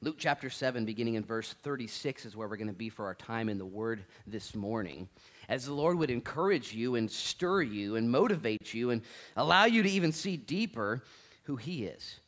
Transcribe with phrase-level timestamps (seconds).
[0.00, 3.16] Luke chapter 7, beginning in verse 36, is where we're going to be for our
[3.16, 5.08] time in the Word this morning.
[5.48, 9.02] As the Lord would encourage you and stir you and motivate you and
[9.36, 11.02] allow you to even see deeper
[11.44, 12.20] who He is.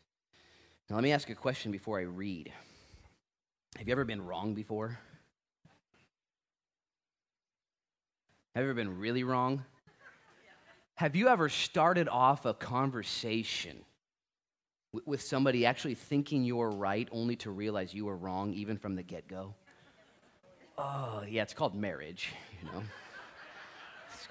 [0.89, 2.53] Now, let me ask a question before I read.
[3.79, 4.99] Have you ever been wrong before?
[8.57, 9.65] Have you ever been really wrong?
[10.97, 13.85] Have you ever started off a conversation
[15.07, 19.03] with somebody actually thinking you're right only to realize you were wrong even from the
[19.03, 19.55] get go?
[20.79, 22.83] Oh, yeah, it's called marriage, you know.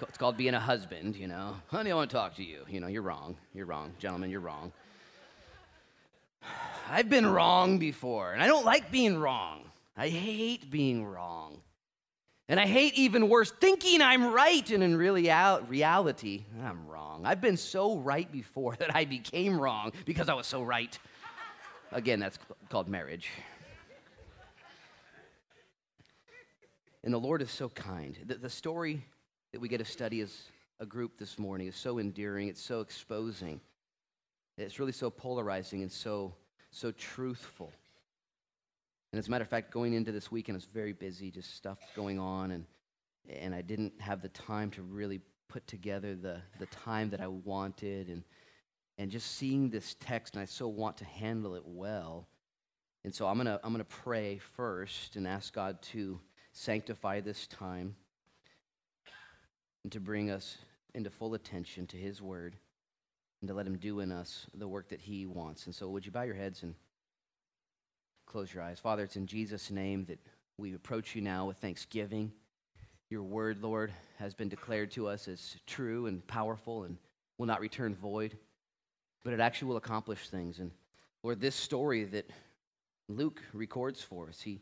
[0.08, 1.56] It's called being a husband, you know.
[1.66, 2.64] Honey, I want to talk to you.
[2.68, 3.36] You know, you're wrong.
[3.52, 3.92] You're wrong.
[3.98, 4.72] Gentlemen, you're wrong.
[6.88, 9.70] I've been wrong before, and I don't like being wrong.
[9.96, 11.60] I hate being wrong.
[12.50, 17.22] And I hate even worse thinking I'm right, and in reality, I'm wrong.
[17.24, 20.98] I've been so right before that I became wrong because I was so right.
[21.92, 23.30] Again, that's called marriage.
[27.04, 28.18] And the Lord is so kind.
[28.26, 29.04] The, the story
[29.52, 30.36] that we get to study as
[30.80, 33.60] a group this morning is so endearing, it's so exposing,
[34.58, 36.34] it's really so polarizing and so,
[36.72, 37.70] so truthful.
[39.12, 41.56] And as a matter of fact, going into this weekend, I was very busy, just
[41.56, 42.64] stuff going on, and,
[43.28, 47.26] and I didn't have the time to really put together the, the time that I
[47.26, 48.08] wanted.
[48.08, 48.22] And,
[48.98, 52.28] and just seeing this text, and I so want to handle it well.
[53.04, 56.20] And so I'm going to I'm going to pray first and ask God to
[56.52, 57.96] sanctify this time
[59.84, 60.58] and to bring us
[60.94, 62.56] into full attention to His word
[63.40, 65.66] and to let Him do in us the work that He wants.
[65.66, 66.74] And so, would you bow your heads and
[68.30, 68.78] close your eyes.
[68.78, 70.20] Father, it's in Jesus' name that
[70.56, 72.30] we approach you now with thanksgiving.
[73.08, 76.96] Your word, Lord, has been declared to us as true and powerful and
[77.38, 78.38] will not return void,
[79.24, 80.60] but it actually will accomplish things.
[80.60, 80.70] And
[81.24, 82.30] Lord, this story that
[83.08, 84.60] Luke records for us, he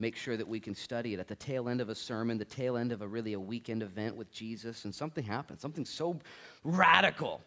[0.00, 2.46] makes sure that we can study it at the tail end of a sermon, the
[2.46, 6.18] tail end of a really a weekend event with Jesus, and something happens, something so
[6.62, 7.42] radical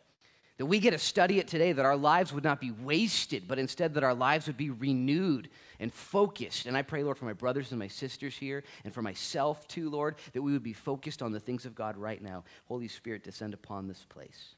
[0.57, 3.59] that we get to study it today, that our lives would not be wasted, but
[3.59, 6.65] instead that our lives would be renewed and focused.
[6.65, 9.89] And I pray, Lord, for my brothers and my sisters here, and for myself too,
[9.89, 12.43] Lord, that we would be focused on the things of God right now.
[12.65, 14.55] Holy Spirit, descend upon this place.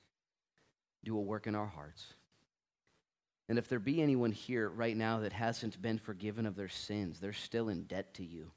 [1.04, 2.14] Do a work in our hearts.
[3.50, 7.20] And if there be anyone here right now that hasn't been forgiven of their sins,
[7.20, 8.52] they're still in debt to you.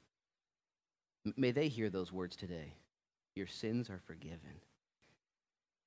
[1.35, 2.75] May they hear those words today.
[3.35, 4.61] Your sins are forgiven.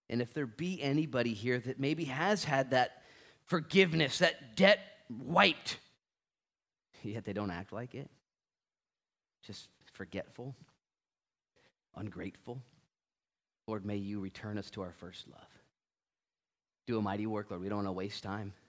[0.08, 3.02] And if there be anybody here that maybe has had that
[3.46, 4.78] forgiveness, that debt
[5.10, 5.78] wiped,
[7.02, 8.10] yet they don't act like it,
[9.44, 10.54] just forgetful,
[11.96, 12.60] ungrateful,
[13.66, 15.48] Lord, may you return us to our first love.
[16.86, 17.62] Do a mighty work, Lord.
[17.62, 18.52] We don't want to waste time.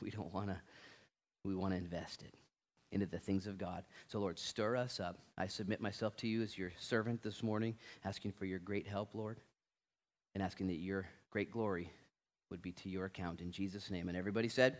[0.00, 0.56] We don't want to,
[1.42, 2.32] we want to invest it
[2.92, 3.82] into the things of God.
[4.06, 5.18] So, Lord, stir us up.
[5.36, 7.74] I submit myself to you as your servant this morning,
[8.04, 9.40] asking for your great help, Lord
[10.34, 11.90] and asking that your great glory
[12.50, 14.08] would be to your account in Jesus' name.
[14.08, 14.78] And everybody said,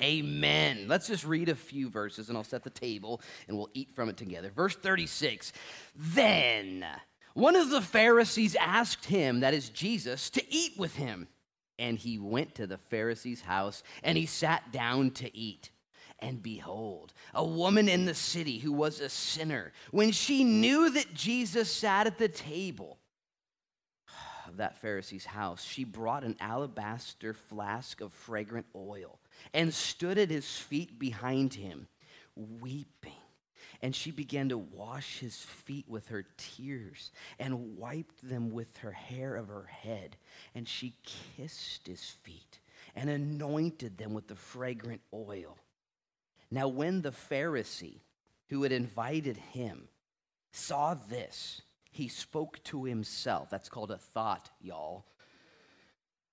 [0.00, 0.86] Amen.
[0.88, 4.08] Let's just read a few verses and I'll set the table and we'll eat from
[4.08, 4.50] it together.
[4.54, 5.52] Verse 36
[5.94, 6.84] Then
[7.34, 11.28] one of the Pharisees asked him, that is Jesus, to eat with him.
[11.78, 15.70] And he went to the Pharisee's house and he sat down to eat.
[16.18, 21.14] And behold, a woman in the city who was a sinner, when she knew that
[21.14, 22.98] Jesus sat at the table,
[24.52, 29.18] of that Pharisee's house, she brought an alabaster flask of fragrant oil
[29.54, 31.88] and stood at his feet behind him,
[32.36, 33.12] weeping.
[33.80, 38.92] And she began to wash his feet with her tears and wiped them with her
[38.92, 40.16] hair of her head.
[40.54, 42.60] And she kissed his feet
[42.94, 45.56] and anointed them with the fragrant oil.
[46.50, 48.02] Now, when the Pharisee
[48.50, 49.88] who had invited him
[50.52, 51.62] saw this,
[51.92, 53.50] he spoke to himself.
[53.50, 55.04] That's called a thought, y'all.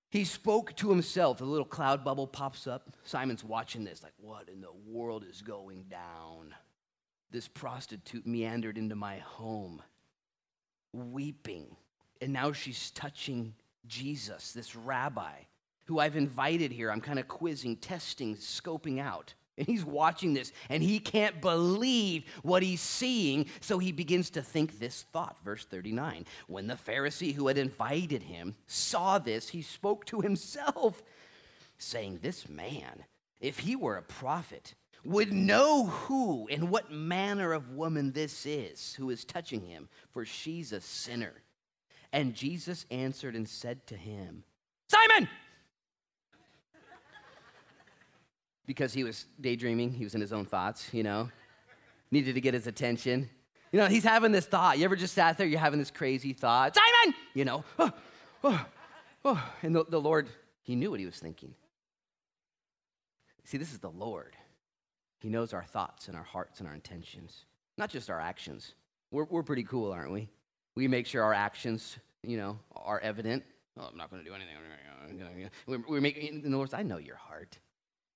[0.08, 1.40] He spoke to himself.
[1.40, 2.90] A little cloud bubble pops up.
[3.04, 6.54] Simon's watching this, like, what in the world is going down?
[7.30, 9.82] This prostitute meandered into my home,
[10.92, 11.76] weeping.
[12.20, 13.54] And now she's touching
[13.86, 15.34] Jesus, this rabbi
[15.84, 16.90] who I've invited here.
[16.90, 19.34] I'm kind of quizzing, testing, scoping out.
[19.60, 23.44] And he's watching this and he can't believe what he's seeing.
[23.60, 25.36] So he begins to think this thought.
[25.44, 31.02] Verse 39 When the Pharisee who had invited him saw this, he spoke to himself,
[31.76, 33.04] saying, This man,
[33.38, 34.74] if he were a prophet,
[35.04, 40.24] would know who and what manner of woman this is who is touching him, for
[40.24, 41.42] she's a sinner.
[42.14, 44.44] And Jesus answered and said to him,
[44.88, 45.28] Simon!
[48.70, 49.92] Because he was daydreaming.
[49.92, 51.28] He was in his own thoughts, you know,
[52.12, 53.28] needed to get his attention.
[53.72, 54.78] You know, he's having this thought.
[54.78, 57.90] You ever just sat there, you're having this crazy thought, Simon, you know, oh,
[58.44, 58.66] oh,
[59.24, 59.52] oh.
[59.62, 60.28] and the, the Lord,
[60.62, 61.52] he knew what he was thinking.
[63.42, 64.36] See, this is the Lord.
[65.18, 67.46] He knows our thoughts and our hearts and our intentions,
[67.76, 68.74] not just our actions.
[69.10, 70.28] We're, we're pretty cool, aren't we?
[70.76, 73.42] We make sure our actions, you know, are evident.
[73.76, 75.50] Oh, I'm not going to do anything.
[75.66, 77.58] We're, we're making, in the Lord's, I know your heart.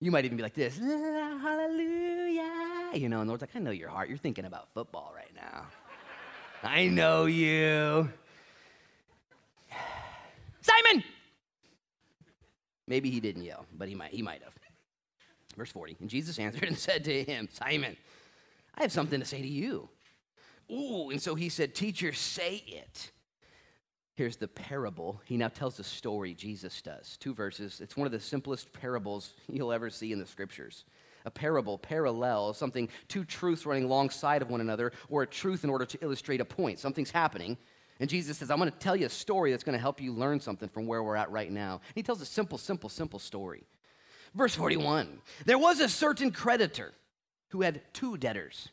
[0.05, 2.43] You might even be like this, hallelujah.
[2.93, 4.11] You know, and the Lord's like, I know your heart.
[4.11, 5.65] You're thinking about football right now.
[6.63, 8.13] I know you.
[10.61, 11.03] Simon!
[12.87, 14.53] Maybe he didn't yell, but he might, he might have.
[15.57, 15.97] Verse 40.
[16.01, 17.97] And Jesus answered and said to him, Simon,
[18.75, 19.89] I have something to say to you.
[20.71, 23.11] Ooh, and so he said, Teacher, say it.
[24.17, 25.21] Here's the parable.
[25.25, 27.17] He now tells a story, Jesus does.
[27.17, 27.81] Two verses.
[27.81, 30.85] It's one of the simplest parables you'll ever see in the scriptures.
[31.25, 35.71] A parable, parallel, something, two truths running alongside of one another, or a truth in
[35.71, 36.79] order to illustrate a point.
[36.79, 37.57] Something's happening.
[37.99, 40.13] And Jesus says, I'm going to tell you a story that's going to help you
[40.13, 41.81] learn something from where we're at right now.
[41.89, 43.65] And He tells a simple, simple, simple story.
[44.35, 46.93] Verse 41 There was a certain creditor
[47.49, 48.69] who had two debtors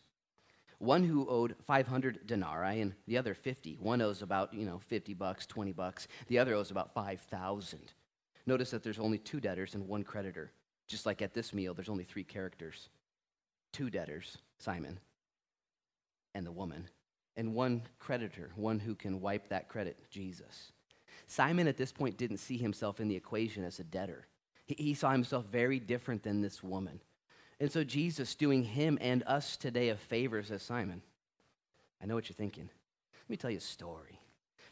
[0.82, 5.14] one who owed 500 denarii and the other 50 one owes about you know 50
[5.14, 6.08] bucks 20 bucks.
[6.28, 7.94] The other owes about 5000
[8.46, 10.52] notice that there's only two debtors and one creditor.
[10.88, 12.90] Just like at this meal there's only three characters.
[13.72, 15.00] Two debtors simon
[16.34, 16.90] and the woman
[17.36, 20.72] and one creditor one who can wipe that credit jesus.
[21.28, 24.28] Simon at this point didn't see himself in the equation as a debtor.
[24.66, 27.02] He, saw himself very different than this woman.
[27.62, 31.04] And so Jesus doing him and us today a favor says, Simon,
[32.02, 32.68] I know what you're thinking.
[33.14, 34.20] Let me tell you a story.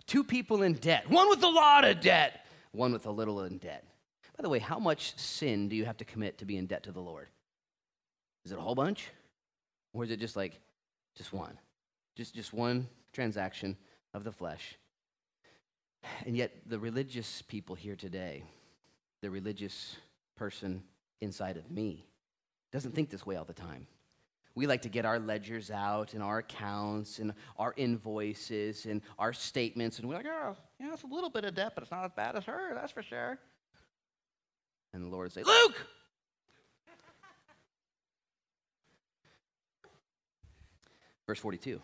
[0.07, 3.59] Two people in debt, one with a lot of debt, one with a little in
[3.59, 3.85] debt.
[4.35, 6.81] By the way, how much sin do you have to commit to be in debt
[6.83, 7.27] to the Lord?
[8.43, 9.07] Is it a whole bunch?
[9.93, 10.59] Or is it just like
[11.15, 11.59] just one?
[12.15, 13.77] Just just one transaction
[14.15, 14.79] of the flesh.
[16.25, 18.45] And yet the religious people here today,
[19.21, 19.95] the religious
[20.35, 20.81] person
[21.21, 22.08] inside of me
[22.71, 23.87] doesn't think this way all the time.
[24.55, 29.31] We like to get our ledgers out and our accounts and our invoices and our
[29.31, 32.03] statements, and we're like, oh, yeah, it's a little bit of debt, but it's not
[32.03, 33.39] as bad as her, that's for sure.
[34.93, 35.87] And the Lord say, Luke!
[41.25, 41.79] Verse 42.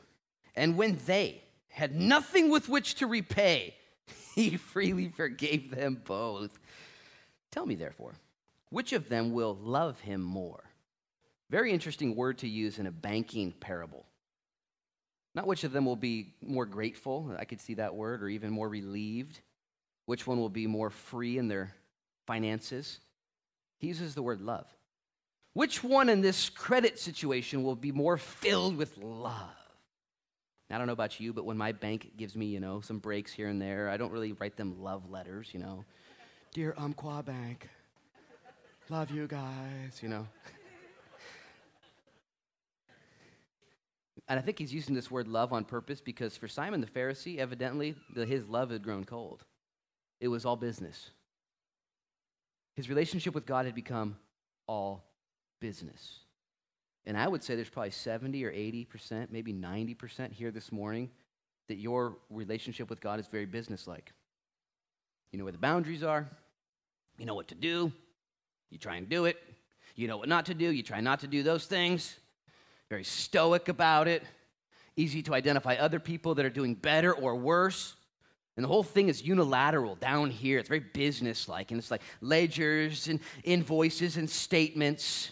[0.55, 3.75] And when they had nothing with which to repay,
[4.35, 6.57] he freely forgave them both.
[7.51, 8.15] Tell me, therefore,
[8.69, 10.64] which of them will love him more?
[11.49, 14.05] Very interesting word to use in a banking parable.
[15.35, 18.51] Not which of them will be more grateful, I could see that word, or even
[18.51, 19.41] more relieved.
[20.05, 21.73] Which one will be more free in their
[22.25, 22.99] finances?
[23.77, 24.65] He uses the word love.
[25.53, 29.49] Which one in this credit situation will be more filled with love?
[30.71, 33.31] I don't know about you, but when my bank gives me, you know, some breaks
[33.31, 35.85] here and there, I don't really write them love letters, you know.
[36.53, 37.69] Dear Umpqua Bank,
[38.89, 40.27] love you guys, you know.
[44.27, 47.37] and I think he's using this word love on purpose because for Simon the Pharisee,
[47.37, 49.43] evidently, the, his love had grown cold.
[50.19, 51.11] It was all business.
[52.75, 54.17] His relationship with God had become
[54.67, 55.05] all
[55.59, 56.19] business.
[57.05, 61.09] And I would say there's probably 70 or 80%, maybe 90% here this morning
[61.67, 64.11] that your relationship with God is very businesslike.
[65.31, 66.27] You know where the boundaries are,
[67.17, 67.91] you know what to do.
[68.69, 69.37] You try and do it.
[69.95, 70.71] You know what not to do.
[70.71, 72.17] You try not to do those things.
[72.89, 74.23] Very stoic about it.
[74.95, 77.95] Easy to identify other people that are doing better or worse.
[78.55, 80.59] And the whole thing is unilateral down here.
[80.59, 81.71] It's very businesslike.
[81.71, 85.31] And it's like ledgers and invoices and statements.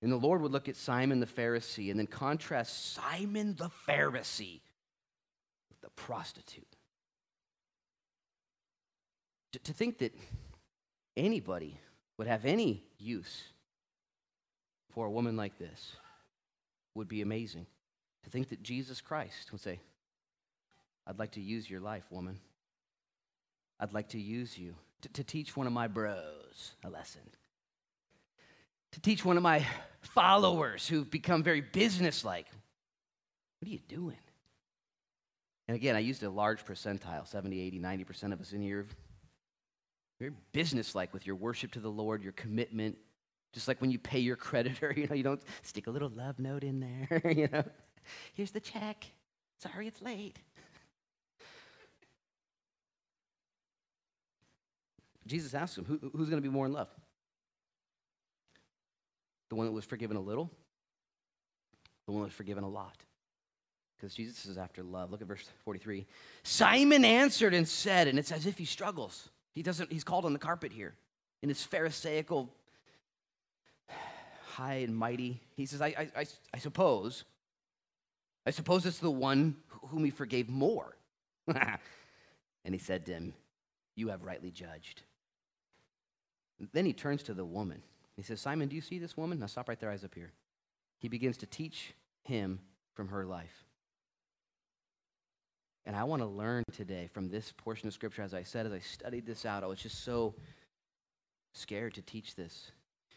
[0.00, 4.60] And the Lord would look at Simon the Pharisee and then contrast Simon the Pharisee
[5.70, 6.76] with the prostitute
[9.52, 10.14] to, to think that
[11.16, 11.78] anybody
[12.18, 13.42] would have any use
[14.90, 15.96] for a woman like this
[16.94, 17.66] would be amazing.
[18.24, 19.80] To think that Jesus Christ would say,
[21.06, 22.38] I'd like to use your life, woman.
[23.80, 27.22] I'd like to use you to, to, teach one of my bros a lesson,
[28.92, 29.66] to teach one of my
[30.00, 32.46] followers who've become very businesslike.
[33.58, 34.18] What are you doing?
[35.66, 38.86] And again, I used a large percentile 70, 80, 90% of us in here
[40.22, 42.96] very businesslike with your worship to the Lord, your commitment.
[43.52, 46.38] Just like when you pay your creditor, you know, you don't stick a little love
[46.38, 47.64] note in there, you know.
[48.34, 49.06] Here's the check.
[49.58, 50.38] Sorry it's late.
[55.26, 56.88] Jesus asks him, Who, who's going to be more in love?
[59.50, 60.50] The one that was forgiven a little?
[62.06, 62.96] The one that was forgiven a lot?
[63.96, 65.12] Because Jesus is after love.
[65.12, 66.06] Look at verse 43.
[66.42, 69.28] Simon answered and said, and it's as if he struggles.
[69.54, 70.94] He doesn't, he's called on the carpet here
[71.42, 72.52] in his Pharisaical
[74.52, 75.40] high and mighty.
[75.56, 77.24] He says, I, I, I, suppose,
[78.46, 79.56] I suppose it's the one
[79.88, 80.96] whom he forgave more.
[81.46, 81.78] and
[82.70, 83.34] he said to him,
[83.96, 85.02] You have rightly judged.
[86.72, 87.82] Then he turns to the woman.
[88.16, 89.38] He says, Simon, do you see this woman?
[89.38, 90.32] Now stop right there, eyes up here.
[90.98, 91.94] He begins to teach
[92.24, 92.60] him
[92.94, 93.64] from her life.
[95.84, 98.72] And I want to learn today from this portion of Scripture, as I said, as
[98.72, 100.34] I studied this out, I was just so
[101.54, 102.70] scared to teach this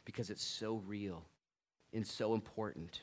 [0.05, 1.25] because it's so real
[1.93, 3.01] and so important.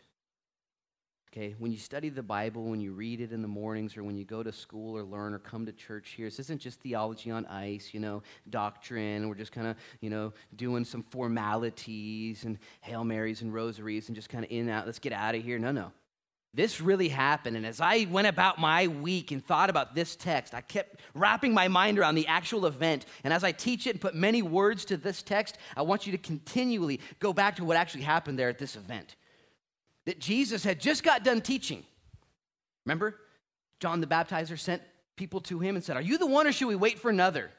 [1.33, 4.17] Okay, when you study the Bible, when you read it in the mornings, or when
[4.19, 7.31] you go to school or learn or come to church here, this isn't just theology
[7.31, 9.27] on ice, you know, doctrine.
[9.27, 14.15] We're just kind of, you know, doing some formalities and Hail Marys and rosaries and
[14.15, 14.85] just kind of in and out.
[14.85, 15.59] Let's get out of here.
[15.59, 15.91] No, no.
[16.55, 17.57] This really happened.
[17.57, 21.55] And as I went about my week and thought about this text, I kept wrapping
[21.55, 23.07] my mind around the actual event.
[23.25, 26.13] And as I teach it and put many words to this text, I want you
[26.13, 29.17] to continually go back to what actually happened there at this event
[30.05, 31.85] that Jesus had just got done teaching.
[32.85, 33.21] Remember?
[33.81, 34.83] John the Baptizer sent
[35.17, 37.51] people to him and said, Are you the one or should we wait for another?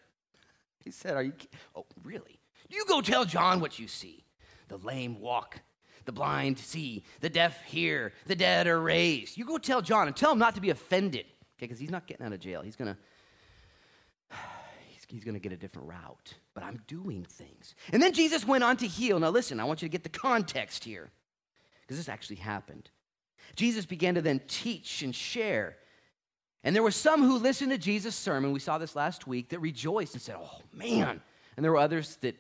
[0.84, 1.34] He said, Are you?
[1.76, 2.40] Oh, really?
[2.70, 4.24] You go tell John what you see.
[4.68, 5.62] The lame walk,
[6.06, 9.38] the blind see, the deaf hear, the dead are raised.
[9.38, 11.26] You go tell John and tell him not to be offended,
[11.58, 11.66] okay?
[11.68, 12.62] Because he's not getting out of jail.
[12.62, 12.98] He's gonna.
[14.90, 17.74] He's, he's going to get a different route, but I'm doing things.
[17.92, 19.20] And then Jesus went on to heal.
[19.20, 21.10] Now, listen, I want you to get the context here
[21.82, 22.90] because this actually happened.
[23.56, 25.78] Jesus began to then teach and share.
[26.64, 29.60] And there were some who listened to Jesus' sermon, we saw this last week, that
[29.60, 31.22] rejoiced and said, Oh, man.
[31.56, 32.36] And there were others that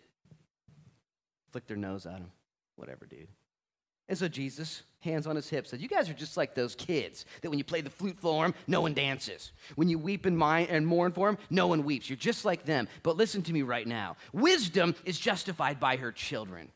[1.51, 2.31] flicked their nose at him.
[2.75, 3.27] Whatever, dude.
[4.13, 7.25] And so Jesus, hands on his hips, said, You guys are just like those kids
[7.41, 9.51] that when you play the flute for them, no one dances.
[9.73, 12.11] When you weep and, mind, and mourn for them, no one weeps.
[12.11, 12.87] You're just like them.
[13.01, 16.69] But listen to me right now wisdom is justified by her children.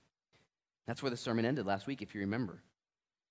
[0.87, 2.57] That's where the sermon ended last week, if you remember.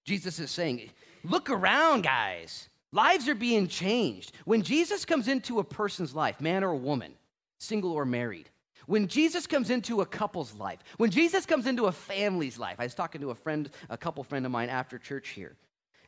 [0.05, 0.89] Jesus is saying,
[1.25, 2.69] Look around, guys.
[2.93, 4.31] Lives are being changed.
[4.45, 7.15] When Jesus comes into a person's life, man or woman,
[7.59, 8.51] single or married,
[8.87, 12.85] when Jesus comes into a couple's life, when Jesus comes into a family's life, I
[12.85, 15.57] was talking to a friend, a couple friend of mine after church here,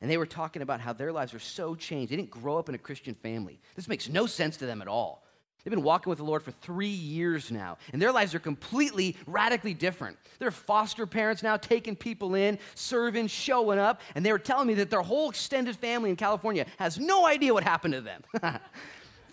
[0.01, 2.13] and they were talking about how their lives are so changed.
[2.13, 3.61] They didn't grow up in a Christian family.
[3.75, 5.25] This makes no sense to them at all.
[5.65, 9.17] They've been walking with the Lord for three years now, and their lives are completely,
[9.27, 10.17] radically different.
[10.39, 14.75] They're foster parents now, taking people in, serving, showing up, and they were telling me
[14.75, 18.23] that their whole extended family in California has no idea what happened to them.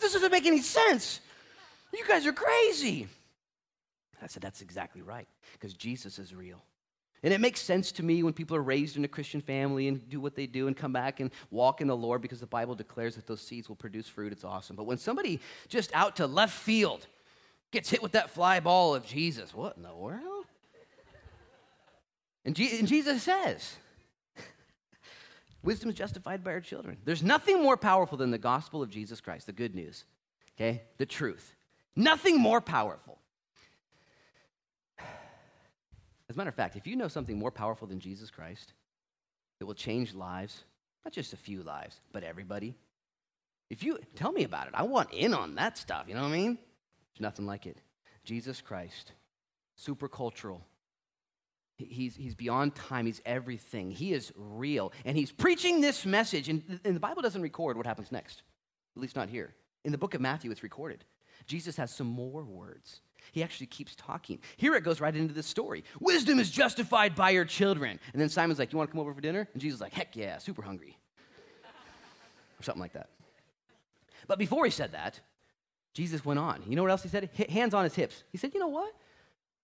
[0.01, 1.21] this doesn't make any sense.
[1.93, 3.07] You guys are crazy.
[4.25, 6.61] I said, That's exactly right, because Jesus is real.
[7.23, 10.07] And it makes sense to me when people are raised in a Christian family and
[10.09, 12.75] do what they do and come back and walk in the Lord because the Bible
[12.75, 14.31] declares that those seeds will produce fruit.
[14.31, 14.75] It's awesome.
[14.75, 17.07] But when somebody just out to left field
[17.71, 20.45] gets hit with that fly ball of Jesus, what in the world?
[22.45, 23.75] And, and Jesus says,
[25.63, 26.97] Wisdom is justified by our children.
[27.05, 30.05] There's nothing more powerful than the gospel of Jesus Christ, the good news,
[30.55, 30.83] okay?
[30.97, 31.55] The truth.
[31.95, 33.17] Nothing more powerful.
[36.29, 38.73] As a matter of fact, if you know something more powerful than Jesus Christ
[39.59, 40.63] that will change lives,
[41.03, 42.75] not just a few lives, but everybody,
[43.69, 46.05] if you tell me about it, I want in on that stuff.
[46.07, 46.57] You know what I mean?
[47.13, 47.77] There's nothing like it.
[48.23, 49.11] Jesus Christ,
[49.75, 50.61] super cultural.
[51.77, 53.05] He's, he's beyond time.
[53.05, 53.91] He's everything.
[53.91, 54.93] He is real.
[55.03, 56.47] And he's preaching this message.
[56.49, 58.43] And, and the Bible doesn't record what happens next,
[58.95, 59.53] at least not here.
[59.83, 61.03] In the book of Matthew, it's recorded.
[61.45, 63.01] Jesus has some more words.
[63.31, 64.39] He actually keeps talking.
[64.57, 65.83] Here it goes right into this story.
[65.99, 67.99] Wisdom is justified by your children.
[68.13, 69.47] And then Simon's like, You want to come over for dinner?
[69.53, 70.97] And Jesus is like, Heck yeah, super hungry.
[72.59, 73.09] or something like that.
[74.27, 75.19] But before he said that,
[75.93, 76.63] Jesus went on.
[76.67, 77.29] You know what else he said?
[77.37, 78.23] H- hands on his hips.
[78.31, 78.93] He said, You know what?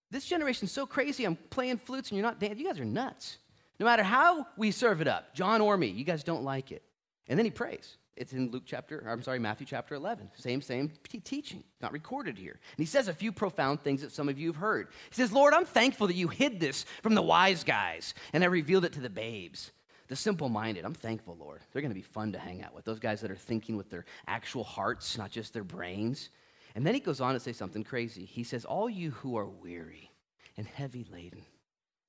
[0.09, 1.23] This generation's so crazy.
[1.23, 2.59] I'm playing flutes and you're not dancing.
[2.59, 3.37] You guys are nuts.
[3.79, 6.83] No matter how we serve it up, John or me, you guys don't like it.
[7.27, 7.97] And then he prays.
[8.21, 10.29] It's in Luke chapter, I'm sorry, Matthew chapter 11.
[10.37, 10.91] Same, same
[11.23, 12.51] teaching, not recorded here.
[12.51, 14.89] And he says a few profound things that some of you have heard.
[15.09, 18.47] He says, Lord, I'm thankful that you hid this from the wise guys and I
[18.47, 19.71] revealed it to the babes,
[20.07, 20.85] the simple minded.
[20.85, 21.61] I'm thankful, Lord.
[21.73, 22.85] They're going to be fun to hang out with.
[22.85, 26.29] Those guys that are thinking with their actual hearts, not just their brains.
[26.75, 28.25] And then he goes on to say something crazy.
[28.25, 30.11] He says, All you who are weary
[30.57, 31.41] and heavy laden,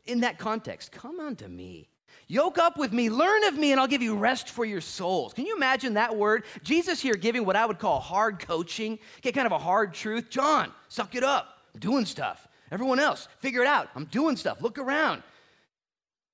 [0.04, 1.88] in that context, come unto me
[2.28, 5.34] Yoke up with me, learn of me, and I'll give you rest for your souls.
[5.34, 6.44] Can you imagine that word?
[6.62, 10.30] Jesus here giving what I would call hard coaching, get kind of a hard truth.
[10.30, 11.58] John, suck it up.
[11.74, 12.48] I'm doing stuff.
[12.70, 13.88] Everyone else, figure it out.
[13.94, 14.62] I'm doing stuff.
[14.62, 15.22] Look around.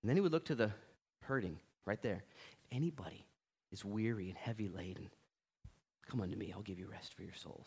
[0.02, 0.70] And then he would look to the
[1.20, 2.22] hurting right there.
[2.70, 3.24] Anybody
[3.72, 5.08] is weary and heavy laden,
[6.08, 7.66] come unto me, I'll give you rest for your souls.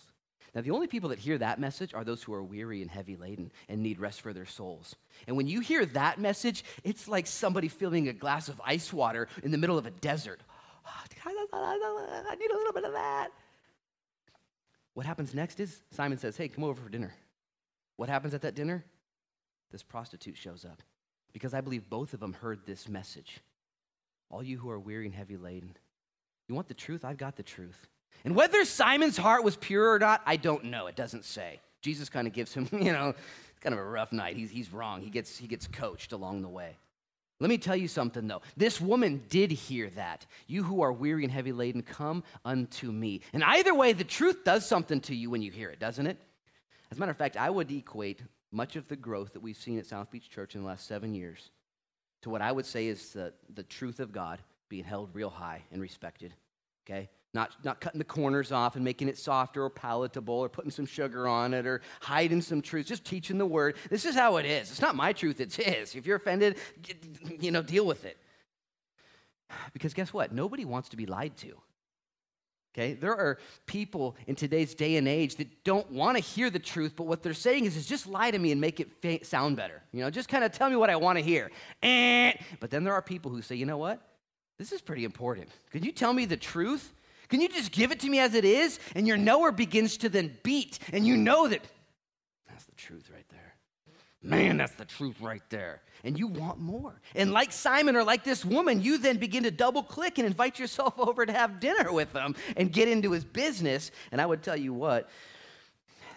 [0.54, 3.16] Now, the only people that hear that message are those who are weary and heavy
[3.16, 4.96] laden and need rest for their souls.
[5.28, 9.28] And when you hear that message, it's like somebody filling a glass of ice water
[9.44, 10.42] in the middle of a desert.
[11.26, 13.30] I need a little bit of that.
[14.94, 17.14] What happens next is Simon says, Hey, come over for dinner.
[17.96, 18.84] What happens at that dinner?
[19.72, 20.82] This prostitute shows up
[21.34, 23.40] because I believe both of them heard this message.
[24.30, 25.78] All you who are weary and heavy laden,
[26.48, 27.06] you want the truth?
[27.06, 27.88] I've got the truth.
[28.24, 30.88] And whether Simon's heart was pure or not, I don't know.
[30.88, 31.60] It doesn't say.
[31.82, 33.16] Jesus kind of gives him, you know,
[33.62, 34.38] kind of a rough night.
[34.38, 35.02] He's, he's wrong.
[35.02, 36.78] He gets, he gets coached along the way.
[37.40, 38.44] Let me tell you something though.
[38.56, 40.28] This woman did hear that.
[40.46, 43.22] You who are weary and heavy laden, come unto me.
[43.34, 46.18] And either way, the truth does something to you when you hear it, doesn't it?
[46.92, 49.80] As a matter of fact, I would equate much of the growth that we've seen
[49.80, 51.50] at South Beach Church in the last seven years
[52.22, 54.40] to what I would say is the, the truth of God
[54.70, 56.34] being held real high and respected.
[56.86, 57.10] Okay?
[57.34, 60.86] Not, not cutting the corners off and making it softer or palatable or putting some
[60.86, 63.78] sugar on it or hiding some truths, just teaching the word.
[63.90, 64.70] This is how it is.
[64.70, 65.96] It's not my truth, it's his.
[65.96, 66.58] If you're offended,
[67.40, 68.18] you know, deal with it.
[69.72, 70.34] Because guess what?
[70.34, 71.56] Nobody wants to be lied to.
[72.74, 72.94] Okay?
[72.94, 76.94] There are people in today's day and age that don't want to hear the truth,
[76.96, 79.58] but what they're saying is, is just lie to me and make it fa- sound
[79.58, 79.82] better.
[79.92, 81.52] You know, just kind of tell me what I want to hear.
[81.84, 82.34] Eh.
[82.60, 84.02] But then there are people who say, you know what?
[84.58, 85.50] This is pretty important.
[85.72, 86.94] Could you tell me the truth?
[87.32, 88.78] Can you just give it to me as it is?
[88.94, 91.62] And your knower begins to then beat, and you know that
[92.48, 93.56] that's the truth right there.
[94.22, 95.82] Man, that's the truth right there.
[96.04, 97.00] And you want more.
[97.16, 100.60] And like Simon or like this woman, you then begin to double click and invite
[100.60, 103.92] yourself over to have dinner with him and get into his business.
[104.12, 105.10] And I would tell you what,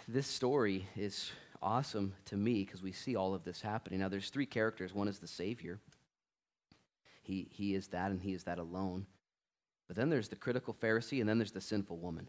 [0.09, 1.31] this story is
[1.63, 4.01] awesome to me because we see all of this happening.
[4.01, 4.93] Now, there's three characters.
[4.93, 5.79] One is the Savior,
[7.23, 9.07] he, he is that, and he is that alone.
[9.95, 12.29] But then there's the critical Pharisee, and then there's the sinful woman.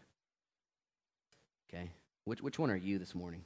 [1.68, 1.90] Okay?
[2.24, 3.42] Which, which one are you this morning?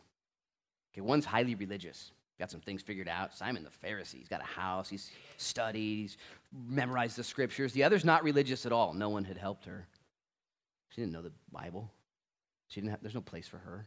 [0.93, 3.35] Okay, one's highly religious, got some things figured out.
[3.35, 6.17] Simon the Pharisee, he's got a house, he's studied, he's
[6.69, 7.73] memorized the scriptures.
[7.73, 8.93] The other's not religious at all.
[8.93, 9.87] No one had helped her.
[10.91, 11.91] She didn't know the Bible.
[12.69, 13.87] She didn't have, there's no place for her.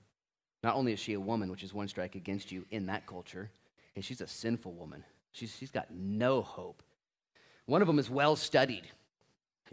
[0.64, 3.52] Not only is she a woman, which is one strike against you in that culture,
[3.94, 5.04] okay, she's a sinful woman.
[5.32, 6.82] She's, she's got no hope.
[7.68, 8.88] One of them is well studied.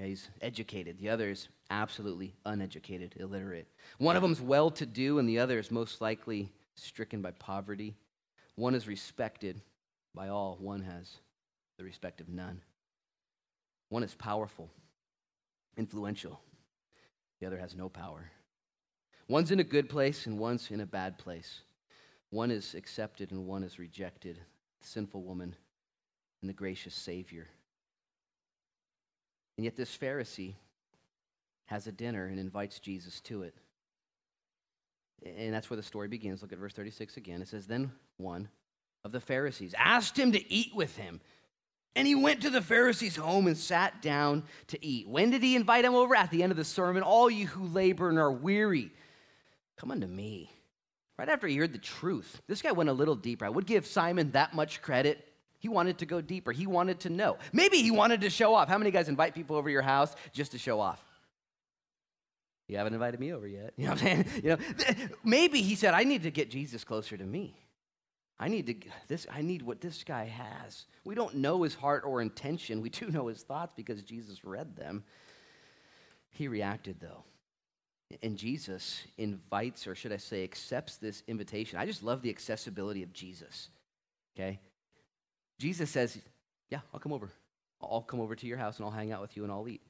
[0.00, 0.98] Okay, he's educated.
[0.98, 3.66] The other is absolutely uneducated, illiterate.
[3.98, 7.94] One of them's well to do, and the other is most likely stricken by poverty.
[8.56, 9.60] One is respected
[10.14, 11.18] by all, one has
[11.76, 12.62] the respect of none.
[13.90, 14.70] One is powerful,
[15.76, 16.40] influential,
[17.38, 18.30] the other has no power.
[19.28, 21.60] One's in a good place, and one's in a bad place.
[22.30, 24.38] One is accepted, and one is rejected.
[24.80, 25.54] The sinful woman
[26.40, 27.48] and the gracious Savior.
[29.60, 30.54] And yet, this Pharisee
[31.66, 33.54] has a dinner and invites Jesus to it.
[35.22, 36.40] And that's where the story begins.
[36.40, 37.42] Look at verse 36 again.
[37.42, 38.48] It says, Then one
[39.04, 41.20] of the Pharisees asked him to eat with him.
[41.94, 45.06] And he went to the Pharisee's home and sat down to eat.
[45.06, 46.14] When did he invite him over?
[46.14, 47.02] At the end of the sermon.
[47.02, 48.90] All you who labor and are weary,
[49.76, 50.50] come unto me.
[51.18, 53.44] Right after he heard the truth, this guy went a little deeper.
[53.44, 55.29] I would give Simon that much credit.
[55.60, 56.52] He wanted to go deeper.
[56.52, 57.36] He wanted to know.
[57.52, 58.68] Maybe he wanted to show off.
[58.68, 61.00] How many guys invite people over your house just to show off?
[62.66, 63.74] You haven't invited me over yet.
[63.76, 64.26] You know what I'm saying?
[64.42, 64.58] You know,
[65.22, 67.54] maybe he said, I need to get Jesus closer to me.
[68.38, 68.74] I need to
[69.06, 70.86] this I need what this guy has.
[71.04, 72.80] We don't know his heart or intention.
[72.80, 75.04] We do know his thoughts because Jesus read them.
[76.30, 77.24] He reacted though.
[78.22, 81.78] And Jesus invites, or should I say, accepts this invitation.
[81.78, 83.68] I just love the accessibility of Jesus.
[84.34, 84.58] Okay?
[85.60, 86.18] Jesus says,
[86.70, 87.30] Yeah, I'll come over.
[87.82, 89.82] I'll come over to your house and I'll hang out with you and I'll eat.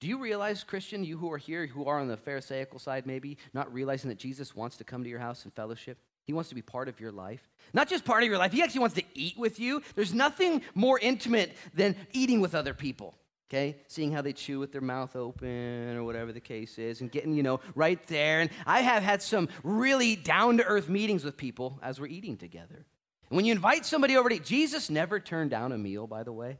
[0.00, 3.38] Do you realize, Christian, you who are here, who are on the Pharisaical side maybe,
[3.54, 5.98] not realizing that Jesus wants to come to your house and fellowship?
[6.24, 7.48] He wants to be part of your life.
[7.72, 9.82] Not just part of your life, he actually wants to eat with you.
[9.94, 13.14] There's nothing more intimate than eating with other people.
[13.48, 17.12] Okay, seeing how they chew with their mouth open or whatever the case is, and
[17.12, 18.40] getting, you know, right there.
[18.40, 22.36] And I have had some really down to earth meetings with people as we're eating
[22.36, 22.84] together.
[23.30, 26.22] And when you invite somebody over to eat, Jesus never turned down a meal, by
[26.22, 26.58] the way.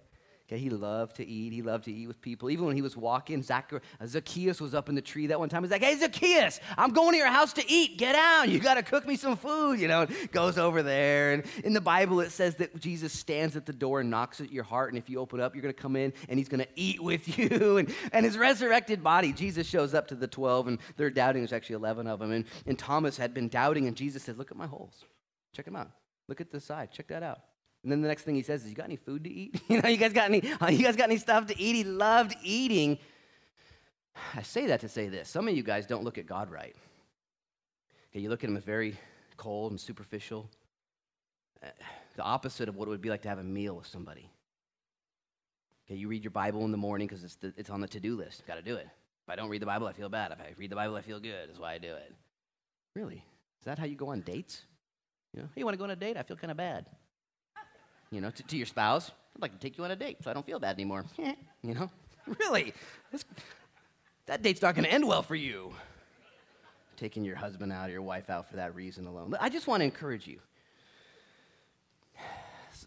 [0.48, 1.52] Okay, he loved to eat.
[1.52, 2.50] He loved to eat with people.
[2.50, 5.64] Even when he was walking, Zacchaeus was up in the tree that one time.
[5.64, 7.98] He's like, hey, Zacchaeus, I'm going to your house to eat.
[7.98, 8.48] Get out.
[8.48, 9.80] You got to cook me some food.
[9.80, 11.32] You know, goes over there.
[11.32, 14.52] And in the Bible, it says that Jesus stands at the door and knocks at
[14.52, 14.92] your heart.
[14.92, 17.02] And if you open up, you're going to come in and he's going to eat
[17.02, 17.78] with you.
[17.78, 21.42] And, and his resurrected body, Jesus shows up to the 12, and they're doubting.
[21.42, 22.30] There's actually 11 of them.
[22.30, 25.04] And, and Thomas had been doubting, and Jesus said, look at my holes.
[25.52, 25.90] Check them out.
[26.28, 26.90] Look at the side.
[26.92, 27.40] Check that out.
[27.82, 29.60] And then the next thing he says is, "You got any food to eat?
[29.68, 30.40] you know, you guys got any?
[30.70, 32.98] You guys got any stuff to eat?" He loved eating.
[34.34, 36.74] I say that to say this: some of you guys don't look at God right.
[38.10, 38.96] Okay, you look at him as very
[39.36, 40.50] cold and superficial.
[41.62, 41.68] Uh,
[42.16, 44.30] the opposite of what it would be like to have a meal with somebody.
[45.86, 48.44] Okay, you read your Bible in the morning because it's, it's on the to-do list.
[48.46, 48.88] Got to do it.
[49.26, 50.32] If I don't read the Bible, I feel bad.
[50.32, 51.48] If I read the Bible, I feel good.
[51.48, 52.12] That's why I do it.
[52.94, 53.24] Really?
[53.60, 54.62] Is that how you go on dates?
[55.36, 56.16] You know, hey, you want to go on a date?
[56.16, 56.86] I feel kind of bad
[58.10, 59.10] you know, to, to, your spouse.
[59.34, 61.04] I'd like to take you on a date so I don't feel bad anymore.
[61.62, 61.90] you know,
[62.40, 62.72] really,
[63.12, 63.24] this,
[64.26, 65.72] that date's not going to end well for you.
[66.96, 69.34] Taking your husband out or your wife out for that reason alone.
[69.38, 70.38] I just want to encourage you.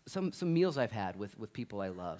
[0.08, 2.20] Some, some meals I've had with, with people I love,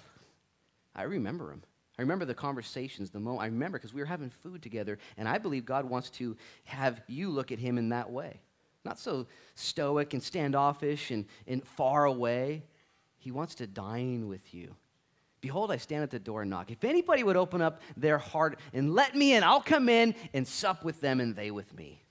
[0.94, 1.62] I remember them.
[1.98, 3.42] I remember the conversations, the moment.
[3.42, 7.02] I remember because we were having food together, and I believe God wants to have
[7.08, 8.40] you look at Him in that way.
[8.84, 12.64] Not so stoic and standoffish and, and far away,
[13.18, 14.74] he wants to dine with you.
[15.40, 16.70] Behold, I stand at the door and knock.
[16.70, 20.46] If anybody would open up their heart and let me in, I'll come in and
[20.46, 22.02] sup with them and they with me.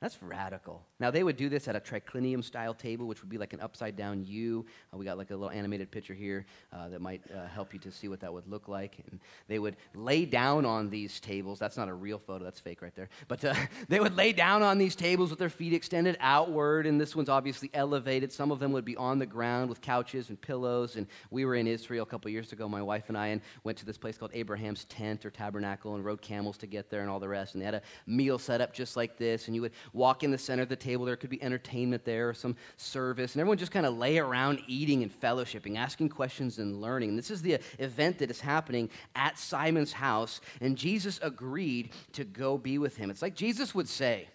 [0.00, 0.86] That's radical.
[1.00, 3.60] Now, they would do this at a triclinium style table, which would be like an
[3.60, 4.64] upside down U.
[4.94, 7.80] Uh, we got like a little animated picture here uh, that might uh, help you
[7.80, 8.98] to see what that would look like.
[9.10, 11.58] And they would lay down on these tables.
[11.58, 13.08] That's not a real photo, that's fake right there.
[13.26, 13.54] But uh,
[13.88, 16.86] they would lay down on these tables with their feet extended outward.
[16.86, 18.32] And this one's obviously elevated.
[18.32, 20.94] Some of them would be on the ground with couches and pillows.
[20.94, 23.76] And we were in Israel a couple years ago, my wife and I, and went
[23.78, 27.10] to this place called Abraham's Tent or Tabernacle and rode camels to get there and
[27.10, 27.54] all the rest.
[27.54, 29.48] And they had a meal set up just like this.
[29.48, 31.04] And you would walk in the center of the table.
[31.04, 34.60] There could be entertainment there, or some service, and everyone just kind of lay around
[34.66, 37.10] eating and fellowshipping, asking questions and learning.
[37.10, 42.24] And this is the event that is happening at Simon's house, and Jesus agreed to
[42.24, 43.10] go be with him.
[43.10, 44.28] It's like Jesus would say,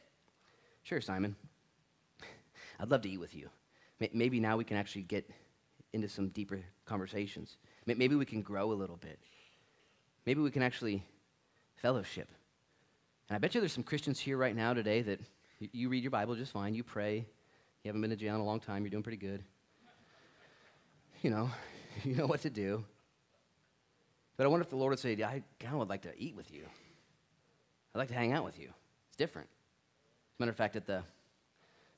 [0.84, 1.36] Sure, Simon,
[2.80, 3.50] I'd love to eat with you.
[4.12, 5.30] Maybe now we can actually get
[5.94, 7.56] into some deeper conversations.
[7.86, 9.20] Maybe we can grow a little bit.
[10.26, 11.06] Maybe we can actually
[11.76, 12.28] fellowship.
[13.30, 15.20] And I bet you there's some Christians here right now today that
[15.72, 16.74] you read your Bible just fine.
[16.74, 17.26] You pray.
[17.84, 18.84] You haven't been to jail in a long time.
[18.84, 19.44] You're doing pretty good.
[21.22, 21.50] You know,
[22.04, 22.84] you know what to do.
[24.38, 26.36] But I wonder if the Lord would say, I kind of would like to eat
[26.36, 26.64] with you.
[27.94, 28.70] I'd like to hang out with you.
[29.08, 29.48] It's different.
[29.48, 31.04] As a matter of fact, at the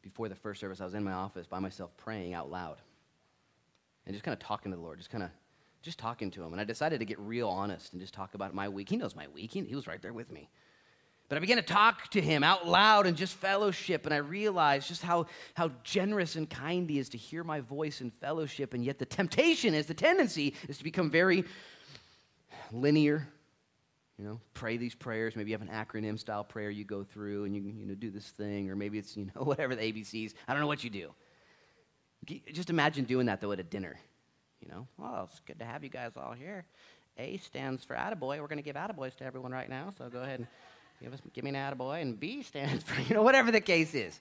[0.02, 2.78] before the first service, I was in my office by myself praying out loud
[4.06, 5.32] and just kind of talking to the Lord, just kind of
[5.82, 6.52] just talking to him.
[6.52, 8.90] And I decided to get real honest and just talk about my week.
[8.90, 9.52] He knows my week.
[9.52, 10.50] He, he was right there with me.
[11.28, 14.88] But I began to talk to him out loud and just fellowship, and I realized
[14.88, 18.76] just how, how generous and kind he is to hear my voice in fellowship.
[18.76, 21.44] And yet, the temptation is, the tendency is to become very
[22.72, 23.28] linear.
[24.20, 25.36] You know, pray these prayers.
[25.36, 28.12] Maybe you have an acronym style prayer you go through and you, you know, do
[28.12, 30.36] this thing, or maybe it's, you know, whatever the ABCs.
[30.48, 31.10] I don't know what you do.
[32.54, 34.00] Just imagine doing that, though, at a dinner.
[34.62, 36.66] You know, oh, it's good to have you guys all here.
[37.18, 38.40] A stands for attaboy.
[38.42, 40.48] We're going to give attaboys to everyone right now, so go ahead and
[41.02, 42.02] Give, us, give me an attaboy.
[42.02, 44.20] And B stands for, you know, whatever the case is.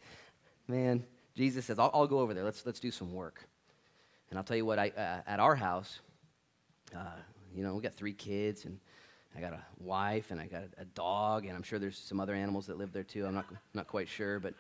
[0.68, 1.04] Man,
[1.36, 2.44] Jesus says, I'll, I'll go over there.
[2.44, 3.46] Let's, let's do some work.
[4.30, 6.00] And I'll tell you what, I, uh, at our house,
[6.94, 6.98] uh,
[7.54, 8.78] you know, we got three kids, and
[9.36, 12.20] I got a wife, and I got a, a, dog, and I'm sure there's some
[12.20, 13.26] other animals that live there too.
[13.26, 14.54] I'm not, not quite sure, but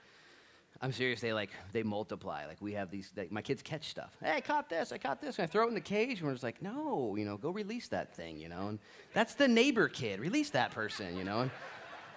[0.80, 1.20] I'm serious.
[1.20, 2.46] They like they multiply.
[2.46, 3.12] Like we have these.
[3.30, 4.16] My kids catch stuff.
[4.22, 4.92] Hey, I caught this.
[4.92, 5.38] I caught this.
[5.38, 7.50] And I throw it in the cage, and we're just like, no, you know, go
[7.50, 8.68] release that thing, you know.
[8.68, 8.78] And
[9.12, 10.20] that's the neighbor kid.
[10.20, 11.40] Release that person, you know.
[11.40, 11.50] And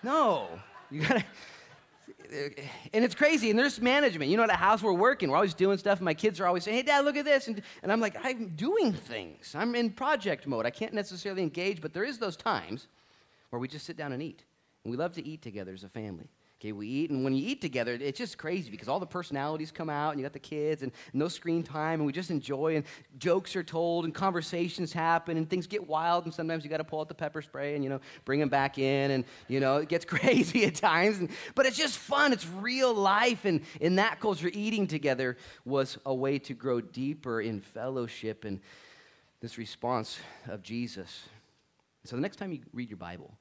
[0.08, 0.48] no.
[0.90, 1.26] You gotta.
[2.94, 3.50] And it's crazy.
[3.50, 4.32] And there's management.
[4.32, 6.00] You know, at a house we're working, we're always doing stuff.
[6.00, 7.48] And my kids are always saying, hey, dad, look at this.
[7.48, 9.54] And, and I'm like, I'm doing things.
[9.56, 10.66] I'm in project mode.
[10.66, 12.88] I can't necessarily engage, but there is those times
[13.50, 14.44] where we just sit down and eat.
[14.84, 16.28] And we love to eat together as a family.
[16.60, 19.72] Okay, we eat, and when you eat together, it's just crazy because all the personalities
[19.72, 22.78] come out, and you got the kids, and no screen time, and we just enjoy,
[22.78, 22.86] and
[23.20, 26.84] jokes are told, and conversations happen, and things get wild, and sometimes you got to
[26.84, 29.78] pull out the pepper spray and you know bring them back in, and you know
[29.78, 32.34] it gets crazy at times, and, but it's just fun.
[32.34, 37.40] It's real life, and in that culture, eating together was a way to grow deeper
[37.40, 38.62] in fellowship and
[39.42, 40.18] this response
[40.48, 41.28] of Jesus.
[42.04, 43.38] So the next time you read your Bible,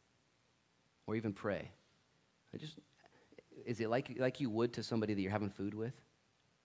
[1.07, 1.71] or even pray,
[2.53, 2.77] I just
[3.67, 5.93] is it like, like you would to somebody that you're having food with?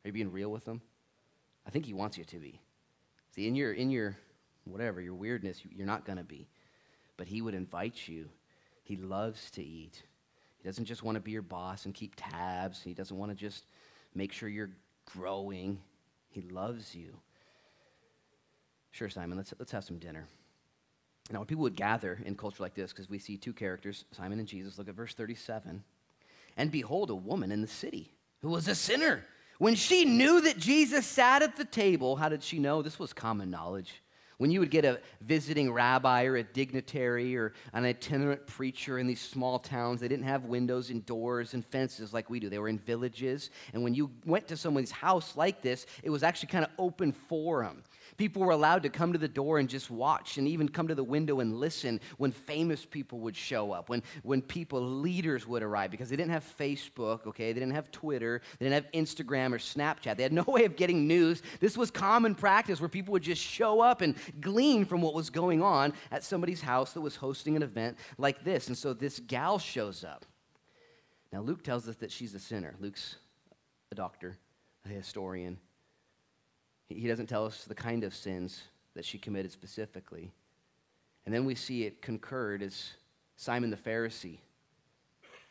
[0.03, 0.81] Are you being real with them?
[1.67, 2.59] I think he wants you to be.
[3.35, 4.15] See, in your, in your
[4.65, 6.47] whatever, your weirdness, you're not going to be.
[7.17, 8.29] But he would invite you.
[8.83, 10.03] He loves to eat.
[10.57, 12.81] He doesn't just want to be your boss and keep tabs.
[12.81, 13.65] He doesn't want to just
[14.13, 14.71] make sure you're
[15.05, 15.79] growing.
[16.29, 17.15] He loves you.
[18.91, 20.27] Sure, Simon, let's, let's have some dinner.
[21.31, 24.39] Now, when people would gather in culture like this, because we see two characters, Simon
[24.39, 25.83] and Jesus, look at verse 37.
[26.57, 29.25] And behold, a woman in the city who was a sinner
[29.61, 32.81] When she knew that Jesus sat at the table, how did she know?
[32.81, 34.01] This was common knowledge.
[34.39, 39.05] When you would get a visiting rabbi or a dignitary or an itinerant preacher in
[39.05, 42.49] these small towns, they didn't have windows and doors and fences like we do.
[42.49, 43.51] They were in villages.
[43.71, 47.11] And when you went to someone's house like this, it was actually kind of open
[47.11, 47.83] forum.
[48.21, 50.93] People were allowed to come to the door and just watch and even come to
[50.93, 55.63] the window and listen when famous people would show up, when, when people, leaders would
[55.63, 57.51] arrive, because they didn't have Facebook, okay?
[57.51, 60.17] They didn't have Twitter, they didn't have Instagram or Snapchat.
[60.17, 61.41] They had no way of getting news.
[61.59, 65.31] This was common practice where people would just show up and glean from what was
[65.31, 68.67] going on at somebody's house that was hosting an event like this.
[68.67, 70.27] And so this gal shows up.
[71.33, 72.75] Now, Luke tells us that she's a sinner.
[72.79, 73.15] Luke's
[73.91, 74.37] a doctor,
[74.85, 75.57] a historian.
[76.93, 78.61] He doesn't tell us the kind of sins
[78.95, 80.31] that she committed specifically.
[81.25, 82.91] And then we see it concurred as
[83.35, 84.39] Simon the Pharisee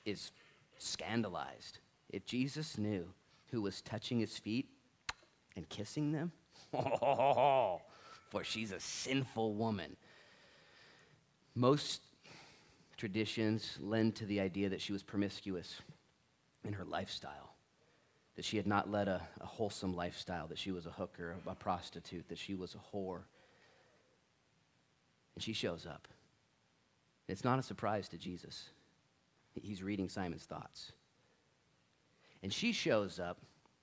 [0.05, 0.33] is
[0.79, 1.79] scandalized.
[2.11, 3.07] If Jesus knew
[3.50, 4.68] who was touching his feet
[5.57, 6.33] and kissing them,
[6.72, 9.96] for she's a sinful woman.
[11.55, 12.03] Most
[12.96, 15.81] traditions lend to the idea that she was promiscuous
[16.64, 17.49] in her lifestyle
[18.37, 21.55] that she had not led a, a wholesome lifestyle, that she was a hooker, a
[21.55, 23.23] prostitute, that she was a whore.
[25.35, 26.09] And she shows up.
[27.29, 28.71] It's not a surprise to Jesus.
[29.61, 30.93] He's reading Simon's thoughts.
[32.43, 33.38] And she shows up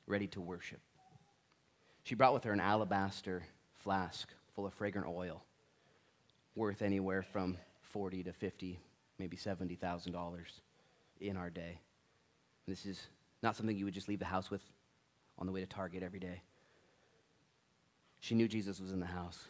[0.06, 0.80] ready to worship.
[2.04, 3.44] She brought with her an alabaster
[3.76, 5.44] flask full of fragrant oil,
[6.56, 8.80] worth anywhere from 40 to 50,
[9.20, 10.40] maybe $70,000
[11.22, 11.80] in our day.
[12.68, 13.08] This is
[13.43, 14.62] not something you would just leave the house with
[15.38, 16.41] on the way to Target every day.
[18.19, 19.45] She knew Jesus was in the house.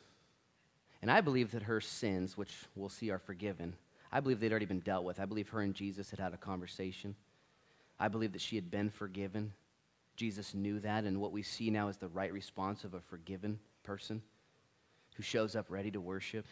[1.01, 3.75] And I believe that her sins, which we'll see are forgiven,
[4.11, 5.19] I believe they'd already been dealt with.
[5.19, 7.15] I believe her and Jesus had had a conversation.
[7.99, 9.53] I believe that she had been forgiven.
[10.15, 13.59] Jesus knew that, and what we see now is the right response of a forgiven
[13.83, 14.21] person
[15.15, 16.45] who shows up ready to worship,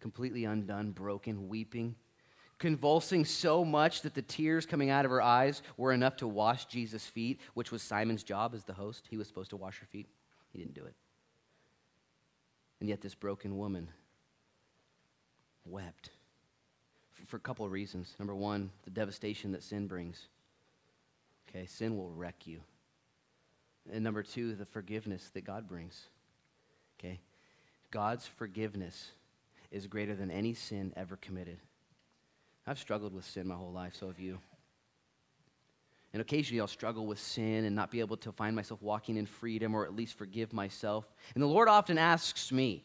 [0.00, 1.94] completely undone, broken, weeping,
[2.64, 6.64] convulsing so much that the tears coming out of her eyes were enough to wash
[6.64, 9.04] Jesus' feet, which was Simon's job as the host.
[9.10, 10.08] He was supposed to wash her feet.
[10.50, 10.94] He didn't do it.
[12.80, 13.88] And yet, this broken woman
[15.66, 16.08] wept
[17.26, 18.14] for a couple of reasons.
[18.18, 20.28] Number one, the devastation that sin brings.
[21.50, 22.60] Okay, sin will wreck you.
[23.92, 26.00] And number two, the forgiveness that God brings.
[26.98, 27.20] Okay,
[27.90, 29.10] God's forgiveness
[29.70, 31.58] is greater than any sin ever committed.
[32.66, 34.38] I've struggled with sin my whole life, so have you.
[36.14, 39.26] And occasionally I'll struggle with sin and not be able to find myself walking in
[39.26, 41.12] freedom or at least forgive myself.
[41.34, 42.84] And the Lord often asks me,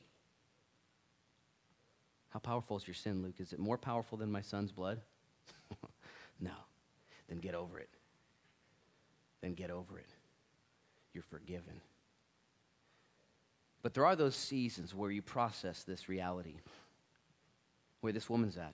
[2.30, 3.36] How powerful is your sin, Luke?
[3.38, 5.00] Is it more powerful than my son's blood?
[6.39, 6.52] no.
[7.30, 7.89] Then get over it.
[9.42, 10.10] Then get over it.
[11.13, 11.82] You're forgiven.
[13.84, 16.56] But there are those seasons where you process this reality,
[18.02, 18.74] where this woman's at.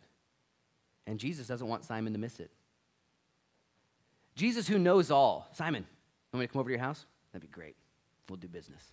[1.07, 2.51] And Jesus doesn't want Simon to miss it.
[4.35, 5.85] Jesus, who knows all, Simon,
[6.33, 7.05] want me to come over to your house?
[7.31, 7.75] That'd be great.
[8.29, 8.83] We'll do business,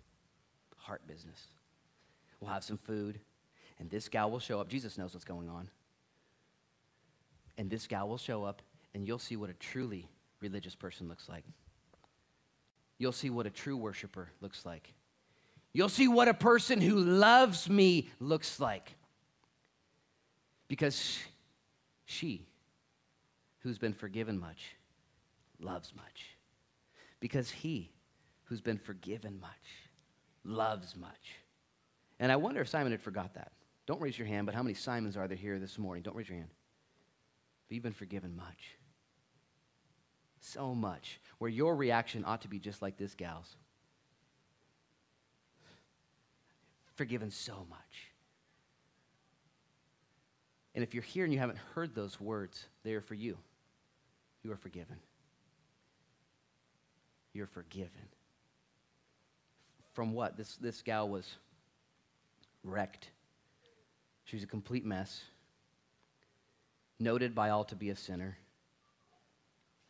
[0.76, 1.48] heart business.
[2.40, 3.18] We'll have some food,
[3.78, 4.68] and this gal will show up.
[4.68, 5.68] Jesus knows what's going on.
[7.58, 8.62] And this gal will show up,
[8.94, 10.08] and you'll see what a truly
[10.40, 11.44] religious person looks like.
[12.98, 14.92] You'll see what a true worshiper looks like.
[15.72, 18.94] You'll see what a person who loves me looks like.
[20.68, 21.18] Because
[22.12, 22.46] she,
[23.60, 24.76] who's been forgiven much,
[25.60, 26.36] loves much.
[27.20, 27.90] Because he,
[28.44, 29.50] who's been forgiven much,
[30.44, 31.40] loves much.
[32.20, 33.52] And I wonder if Simon had forgot that.
[33.86, 36.02] Don't raise your hand, but how many Simons are there here this morning?
[36.02, 36.50] Don't raise your hand.
[37.68, 38.76] But you've been forgiven much.
[40.40, 41.20] So much.
[41.38, 43.56] Where your reaction ought to be just like this gal's.
[46.94, 48.11] Forgiven so much.
[50.74, 53.36] And if you're here and you haven't heard those words, they are for you.
[54.42, 54.96] You are forgiven.
[57.34, 58.08] You're forgiven.
[59.92, 60.36] From what?
[60.36, 61.36] This, this gal was
[62.64, 63.08] wrecked.
[64.24, 65.22] She was a complete mess,
[66.98, 68.38] noted by all to be a sinner,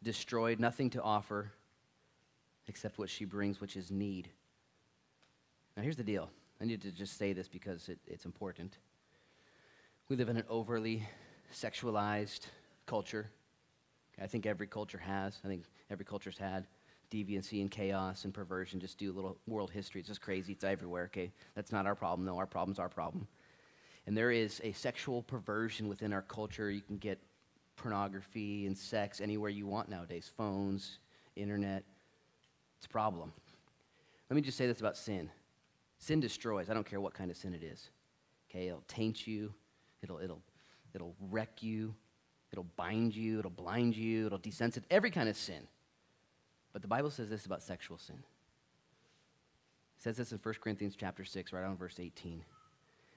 [0.03, 1.53] destroyed, nothing to offer
[2.67, 4.29] except what she brings, which is need.
[5.77, 6.31] Now, here's the deal.
[6.61, 8.79] I need to just say this because it, it's important.
[10.13, 11.09] We live in an overly
[11.55, 12.41] sexualized
[12.85, 13.31] culture.
[14.21, 15.41] I think every culture has.
[15.43, 16.67] I think every culture's had
[17.11, 18.79] deviancy and chaos and perversion.
[18.79, 20.03] Just do a little world history.
[20.03, 20.53] It's just crazy.
[20.53, 21.33] It's everywhere, okay?
[21.55, 22.27] That's not our problem.
[22.27, 23.27] No, our problem's our problem.
[24.07, 26.71] And there is a sexual perversion within our culture.
[26.71, 27.19] You can get
[27.77, 30.99] pornography and sex anywhere you want nowadays phones,
[31.37, 31.85] internet,
[32.77, 33.33] It's a problem.
[34.29, 35.31] Let me just say this about sin
[35.97, 36.69] sin destroys.
[36.69, 37.89] I don't care what kind of sin it is.
[38.51, 39.55] Okay, it'll taint you,
[40.03, 40.43] it'll, it'll,
[40.95, 41.95] it'll wreck you,
[42.53, 45.67] it'll bind you, it'll blind you, it'll desensitize every kind of sin.
[46.73, 48.17] But the Bible says this about sexual sin.
[49.99, 52.43] It says this in 1 Corinthians chapter 6, right on verse 18.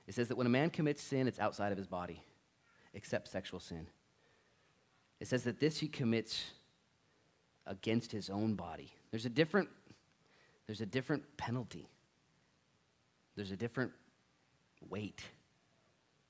[0.08, 2.22] It says that when a man commits sin, it's outside of his body,
[2.94, 3.88] except sexual sin.
[5.20, 6.52] It says that this he commits
[7.66, 8.92] against his own body.
[9.12, 9.70] There's a different,
[10.68, 11.88] there's a different penalty.
[13.36, 13.92] There's a different
[14.90, 15.24] weight.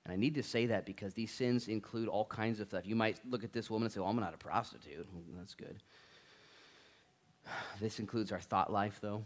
[0.06, 2.86] And I need to say that because these sins include all kinds of stuff.
[2.86, 5.08] You might look at this woman and say, Well, I'm not a prostitute.
[5.38, 5.78] That's good.
[7.80, 9.24] This includes our thought life, though,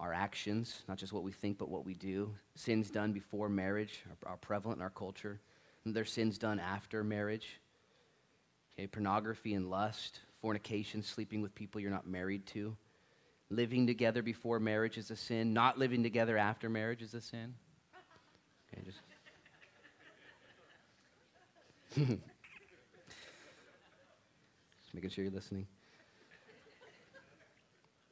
[0.00, 2.32] our actions, not just what we think, but what we do.
[2.54, 5.40] Sins done before marriage are, are prevalent in our culture.
[5.84, 7.58] And there's sins done after marriage.
[8.74, 12.76] Okay, pornography and lust, fornication, sleeping with people you're not married to.
[13.50, 15.52] Living together before marriage is a sin.
[15.52, 17.54] Not living together after marriage is a sin.
[18.72, 18.98] Okay, just.
[21.94, 22.18] Just
[24.92, 25.66] making sure you're listening.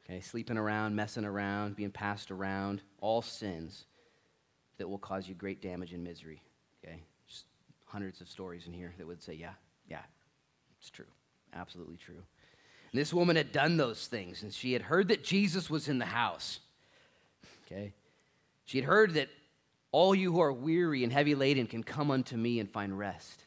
[0.04, 3.84] Okay, sleeping around, messing around, being passed around, all sins
[4.78, 6.42] that will cause you great damage and misery.
[6.84, 7.46] Okay, just
[7.86, 9.52] hundreds of stories in here that would say, yeah,
[9.88, 10.02] yeah,
[10.80, 11.06] it's true,
[11.54, 12.22] absolutely true.
[12.92, 15.98] And this woman had done those things, and she had heard that Jesus was in
[15.98, 16.60] the house.
[17.66, 17.94] Okay,
[18.64, 19.28] she had heard that
[19.92, 23.44] all you who are weary and heavy laden can come unto me and find rest.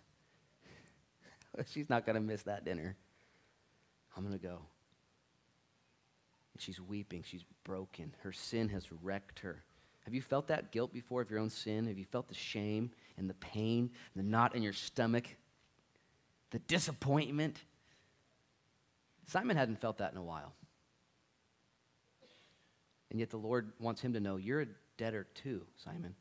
[1.66, 2.96] She's not going to miss that dinner.
[4.16, 4.60] I'm going to go.
[6.54, 7.24] And she's weeping.
[7.26, 8.14] She's broken.
[8.24, 9.62] Her sin has wrecked her.
[10.06, 11.88] Have you felt that guilt before of your own sin?
[11.88, 15.26] Have you felt the shame and the pain, the knot in your stomach,
[16.52, 17.60] the disappointment?
[19.28, 20.54] Simon hadn't felt that in a while.
[23.10, 26.16] And yet the Lord wants him to know you're a debtor too, Simon.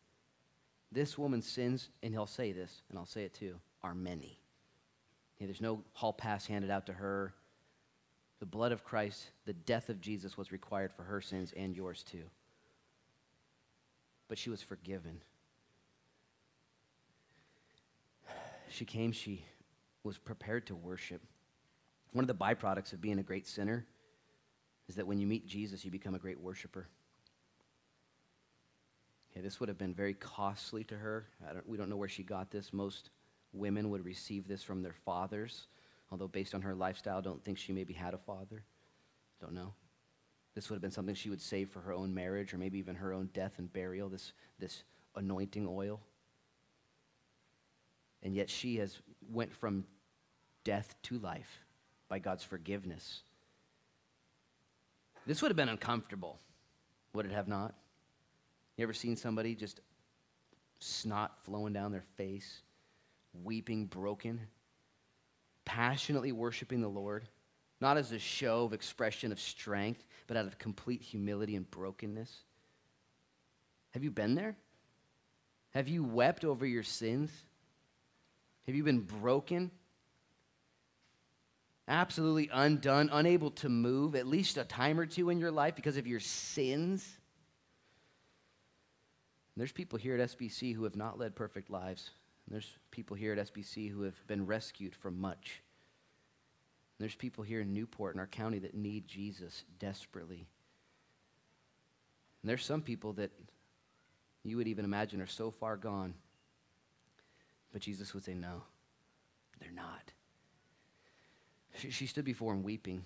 [0.90, 4.38] This woman's sins, and he'll say this, and I'll say it too, are many.
[5.46, 7.34] There's no hall pass handed out to her
[8.44, 12.02] the blood of Christ, the death of Jesus was required for her sins and yours
[12.02, 12.24] too.
[14.28, 15.22] But she was forgiven.
[18.68, 19.46] She came, she
[20.02, 21.22] was prepared to worship.
[22.12, 23.86] One of the byproducts of being a great sinner
[24.88, 26.88] is that when you meet Jesus, you become a great worshiper.
[29.34, 31.28] This would have been very costly to her.
[31.50, 32.74] Don't, we don't know where she got this.
[32.74, 33.08] Most
[33.54, 35.68] women would receive this from their fathers
[36.14, 38.62] although based on her lifestyle, don't think she maybe had a father.
[39.40, 39.72] Don't know.
[40.54, 42.94] This would have been something she would save for her own marriage or maybe even
[42.94, 44.84] her own death and burial, this, this
[45.16, 46.00] anointing oil.
[48.22, 48.96] And yet she has
[49.28, 49.84] went from
[50.62, 51.64] death to life
[52.08, 53.22] by God's forgiveness.
[55.26, 56.38] This would have been uncomfortable,
[57.12, 57.74] would it have not?
[58.76, 59.80] You ever seen somebody just
[60.78, 62.60] snot flowing down their face,
[63.42, 64.40] weeping, broken?
[65.64, 67.28] passionately worshiping the Lord,
[67.80, 72.30] not as a show of expression of strength, but out of complete humility and brokenness?
[73.92, 74.56] Have you been there?
[75.72, 77.30] Have you wept over your sins?
[78.66, 79.70] Have you been broken?
[81.86, 85.96] Absolutely undone, unable to move at least a time or two in your life because
[85.96, 87.18] of your sins?
[89.56, 92.10] there's people here at SBC who have not led perfect lives.
[92.46, 95.62] And there's people here at SBC who have been rescued from much.
[96.98, 100.46] And there's people here in Newport in our county that need Jesus desperately.
[102.42, 103.30] And there's some people that
[104.42, 106.14] you would even imagine are so far gone.
[107.72, 108.62] But Jesus would say, No,
[109.58, 110.12] they're not.
[111.78, 113.04] She, she stood before him weeping.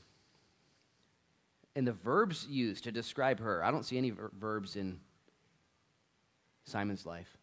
[1.76, 4.98] And the verbs used to describe her, I don't see any ver- verbs in
[6.64, 7.37] Simon's life.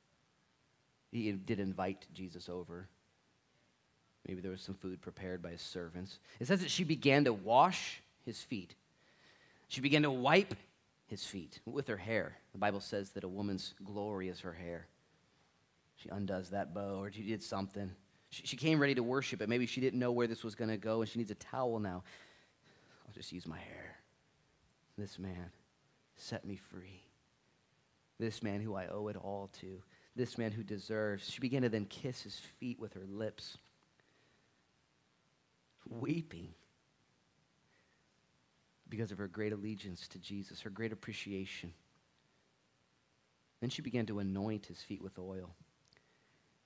[1.16, 2.90] He did invite Jesus over.
[4.28, 6.20] Maybe there was some food prepared by his servants.
[6.42, 8.76] It says that she began to wash his feet.
[9.70, 10.56] She began to wipe
[11.08, 12.36] his feet with her hair.
[12.52, 14.88] The Bible says that a woman's glory is her hair.
[15.96, 17.92] She undoes that bow, or she did something.
[18.30, 20.70] She, she came ready to worship, but maybe she didn't know where this was going
[20.70, 22.04] to go, and she needs a towel now.
[23.08, 23.96] I'll just use my hair.
[24.98, 25.52] This man
[26.18, 27.04] set me free.
[28.20, 29.82] This man who I owe it all to
[30.16, 31.30] this man who deserves.
[31.30, 33.58] She began to then kiss his feet with her lips,
[35.90, 36.50] weeping
[38.90, 41.74] because of her great allegiance to Jesus, her great appreciation.
[43.62, 45.56] Then she began to anoint his feet with oil.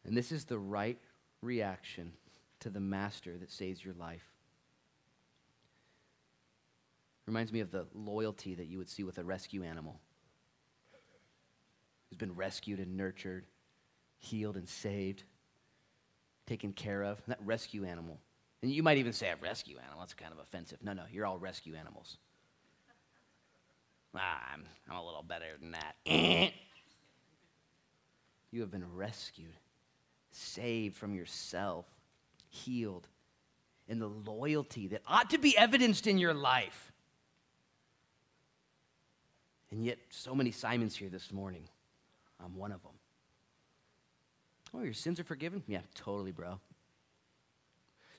[0.06, 1.00] And this is the right
[1.42, 2.14] reaction
[2.60, 4.24] to the master that saves your life.
[7.26, 10.00] Reminds me of the loyalty that you would see with a rescue animal
[12.10, 13.46] who's been rescued and nurtured,
[14.18, 15.24] healed and saved,
[16.48, 17.22] taken care of.
[17.28, 18.20] That rescue animal.
[18.62, 20.00] And you might even say a rescue animal.
[20.00, 20.80] That's kind of offensive.
[20.84, 22.18] No, no, you're all rescue animals.
[24.16, 25.96] Ah, I'm, I'm a little better than that.
[28.52, 29.54] you have been rescued,
[30.32, 31.86] saved from yourself,
[32.50, 33.08] healed,
[33.88, 36.92] and the loyalty that ought to be evidenced in your life.
[39.72, 41.70] And yet, so many Simons here this morning.
[42.44, 42.94] I'm one of them.
[44.74, 45.64] Oh, your sins are forgiven?
[45.68, 46.60] Yeah, totally, bro.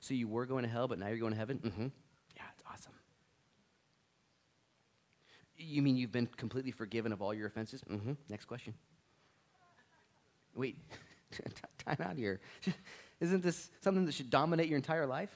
[0.01, 1.59] So you were going to hell, but now you're going to heaven?
[1.63, 1.87] Mm-hmm.
[2.35, 2.93] Yeah, it's awesome.
[5.57, 7.81] You mean you've been completely forgiven of all your offenses?
[7.89, 8.13] Mm-hmm.
[8.29, 8.73] Next question.
[10.55, 10.77] Wait,
[11.85, 12.41] time out here.
[13.21, 15.29] Isn't this something that should dominate your entire life?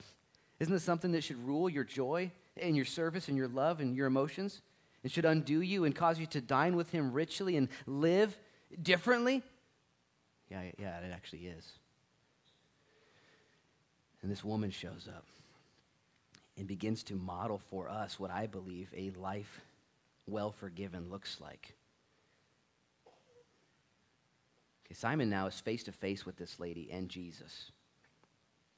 [0.60, 3.96] Isn't this something that should rule your joy and your service and your love and
[3.96, 4.62] your emotions?
[5.04, 8.36] It should undo you and cause you to dine with him richly and live
[8.82, 9.42] differently?
[10.50, 11.66] Yeah, yeah, it actually is.
[14.22, 15.26] And this woman shows up
[16.58, 19.62] and begins to model for us what I believe a life
[20.28, 21.76] well forgiven looks like.
[24.86, 27.72] Okay, Simon now is face to face with this lady and Jesus.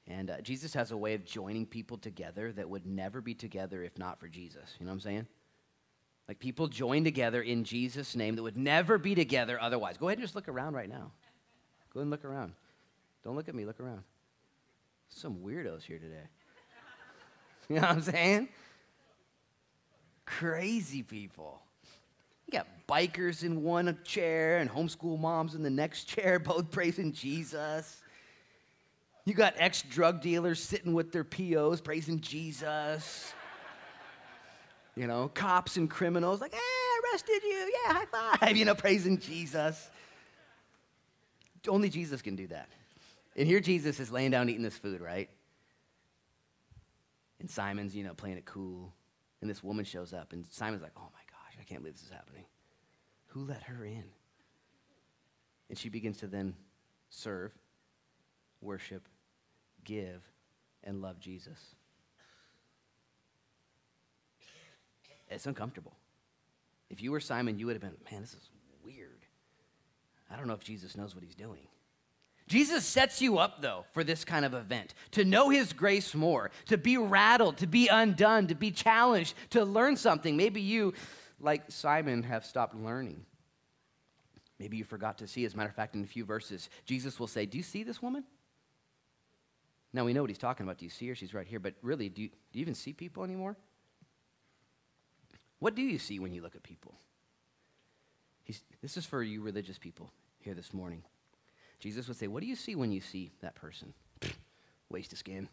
[0.07, 3.83] And uh, Jesus has a way of joining people together that would never be together
[3.83, 4.75] if not for Jesus.
[4.79, 5.27] You know what I'm saying?
[6.27, 9.97] Like people join together in Jesus' name that would never be together otherwise.
[9.97, 11.11] Go ahead and just look around right now.
[11.93, 12.53] Go and look around.
[13.23, 14.03] Don't look at me, look around.
[15.09, 16.15] Some weirdos here today.
[17.69, 18.47] You know what I'm saying?
[20.25, 21.61] Crazy people.
[22.45, 27.11] You got bikers in one chair and homeschool moms in the next chair, both praising
[27.11, 28.01] Jesus.
[29.25, 33.33] You got ex drug dealers sitting with their POs praising Jesus.
[34.97, 37.71] You know, cops and criminals, like, hey, I arrested you.
[37.85, 38.57] Yeah, high five.
[38.57, 39.91] You know, praising Jesus.
[41.67, 42.67] Only Jesus can do that.
[43.35, 45.29] And here Jesus is laying down eating this food, right?
[47.39, 48.91] And Simon's, you know, playing it cool.
[49.41, 52.05] And this woman shows up, and Simon's like, oh my gosh, I can't believe this
[52.05, 52.45] is happening.
[53.27, 54.05] Who let her in?
[55.69, 56.55] And she begins to then
[57.09, 57.51] serve,
[58.61, 59.07] worship,
[59.83, 60.23] give,
[60.83, 61.75] and love Jesus.
[65.29, 65.93] It's uncomfortable.
[66.89, 68.49] If you were Simon, you would have been, man, this is
[68.83, 69.25] weird.
[70.31, 71.67] I don't know if Jesus knows what he's doing.
[72.47, 76.49] Jesus sets you up, though, for this kind of event to know his grace more,
[76.67, 80.37] to be rattled, to be undone, to be challenged, to learn something.
[80.37, 80.93] Maybe you,
[81.41, 83.25] like Simon, have stopped learning.
[84.59, 85.43] Maybe you forgot to see.
[85.43, 87.83] As a matter of fact, in a few verses, Jesus will say, Do you see
[87.83, 88.23] this woman?
[89.91, 90.77] Now we know what he's talking about.
[90.77, 91.15] Do you see her?
[91.15, 91.59] She's right here.
[91.59, 93.57] But really, do you, do you even see people anymore?
[95.59, 96.95] What do you see when you look at people?
[98.43, 101.03] He's, this is for you religious people here this morning.
[101.79, 103.93] Jesus would say, What do you see when you see that person?
[104.89, 105.49] Waste of skin.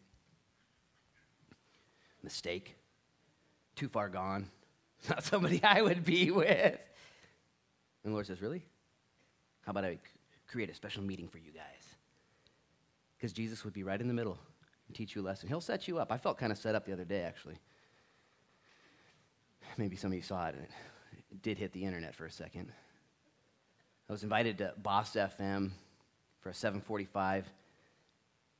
[2.22, 2.76] Mistake.
[3.74, 4.48] Too far gone.
[5.08, 6.48] Not somebody I would be with.
[6.48, 8.62] And the Lord says, Really?
[9.62, 9.98] How about I
[10.46, 11.96] create a special meeting for you guys?
[13.16, 14.38] Because Jesus would be right in the middle
[14.86, 15.48] and teach you a lesson.
[15.48, 16.12] He'll set you up.
[16.12, 17.58] I felt kind of set up the other day, actually.
[19.76, 20.66] Maybe some of you saw it, and
[21.30, 22.70] it did hit the internet for a second.
[24.08, 25.70] I was invited to Boss FM
[26.40, 27.44] for a 7:45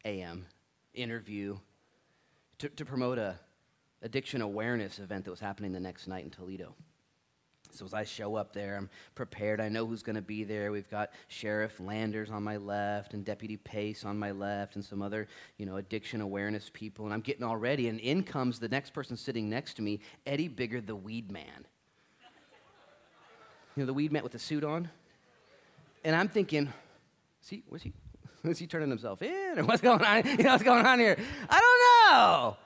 [0.05, 0.47] a.m.
[0.93, 1.59] interview
[2.59, 3.39] to, to promote a
[4.03, 6.75] addiction awareness event that was happening the next night in Toledo.
[7.75, 9.61] So as I show up there, I'm prepared.
[9.61, 10.73] I know who's going to be there.
[10.73, 15.03] We've got Sheriff Landers on my left and Deputy Pace on my left and some
[15.03, 17.05] other, you know, addiction awareness people.
[17.05, 17.89] And I'm getting all ready.
[17.89, 21.67] And in comes the next person sitting next to me, Eddie Bigger, the weed man.
[23.77, 24.89] You know, the weed man with the suit on?
[26.05, 26.73] And I'm thinking,
[27.45, 27.93] See, what's he,
[28.41, 29.59] what's he turning himself in?
[29.59, 30.23] Or what's going on?
[30.25, 31.17] You know, what's going on here?
[31.51, 32.57] I don't know.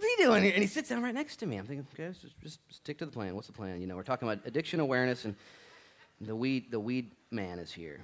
[0.00, 0.52] What's he doing here?
[0.54, 1.58] And he sits down right next to me.
[1.58, 3.34] I'm thinking, okay, just, just stick to the plan.
[3.34, 3.82] What's the plan?
[3.82, 5.36] You know, we're talking about addiction awareness, and
[6.22, 8.00] the weed, the weed man is here.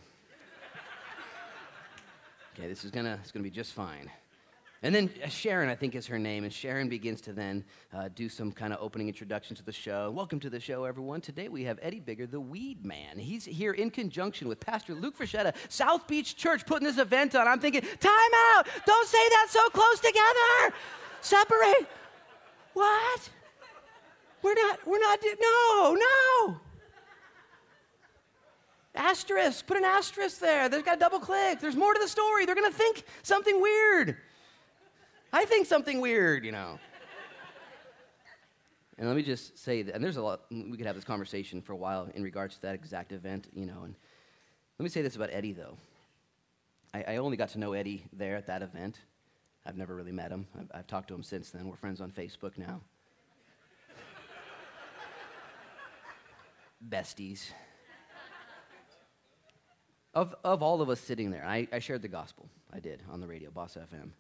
[2.55, 4.11] okay, this is gonna, it's gonna be just fine.
[4.83, 6.45] And then uh, Sharon, I think, is her name.
[6.45, 10.11] And Sharon begins to then uh, do some kind of opening introduction to the show.
[10.11, 11.23] Welcome to the show, everyone.
[11.23, 13.19] Today we have Eddie Bigger, the Weed Man.
[13.19, 17.49] He's here in conjunction with Pastor Luke Frechetta, South Beach Church, putting this event on.
[17.49, 18.67] I'm thinking, time out!
[18.85, 20.77] Don't say that so close together!
[21.27, 21.89] Separate.
[22.74, 23.31] What?
[24.43, 26.61] We're not, we're not, no, no!
[28.95, 30.68] Asterisk, put an asterisk there.
[30.68, 31.59] They've got a double click.
[31.59, 32.47] There's more to the story.
[32.47, 34.16] They're going to think something weird.
[35.33, 36.79] I think something weird, you know.
[38.97, 41.61] And let me just say that, and there's a lot, we could have this conversation
[41.61, 43.83] for a while in regards to that exact event, you know.
[43.83, 43.97] And
[44.79, 45.77] let me say this about Eddie, though.
[46.95, 49.01] I, I only got to know Eddie there at that event.
[49.67, 50.47] I've never really met him.
[50.59, 51.69] I've, I've talked to him since then.
[51.69, 52.81] We're friends on Facebook now.
[56.89, 57.51] Besties.
[60.14, 62.49] Of, of all of us sitting there, I, I shared the gospel.
[62.73, 64.11] I did on the radio, Boss FM.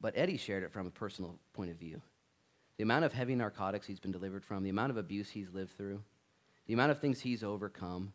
[0.00, 2.00] But Eddie shared it from a personal point of view.
[2.78, 5.76] The amount of heavy narcotics he's been delivered from, the amount of abuse he's lived
[5.76, 6.00] through,
[6.66, 8.12] the amount of things he's overcome,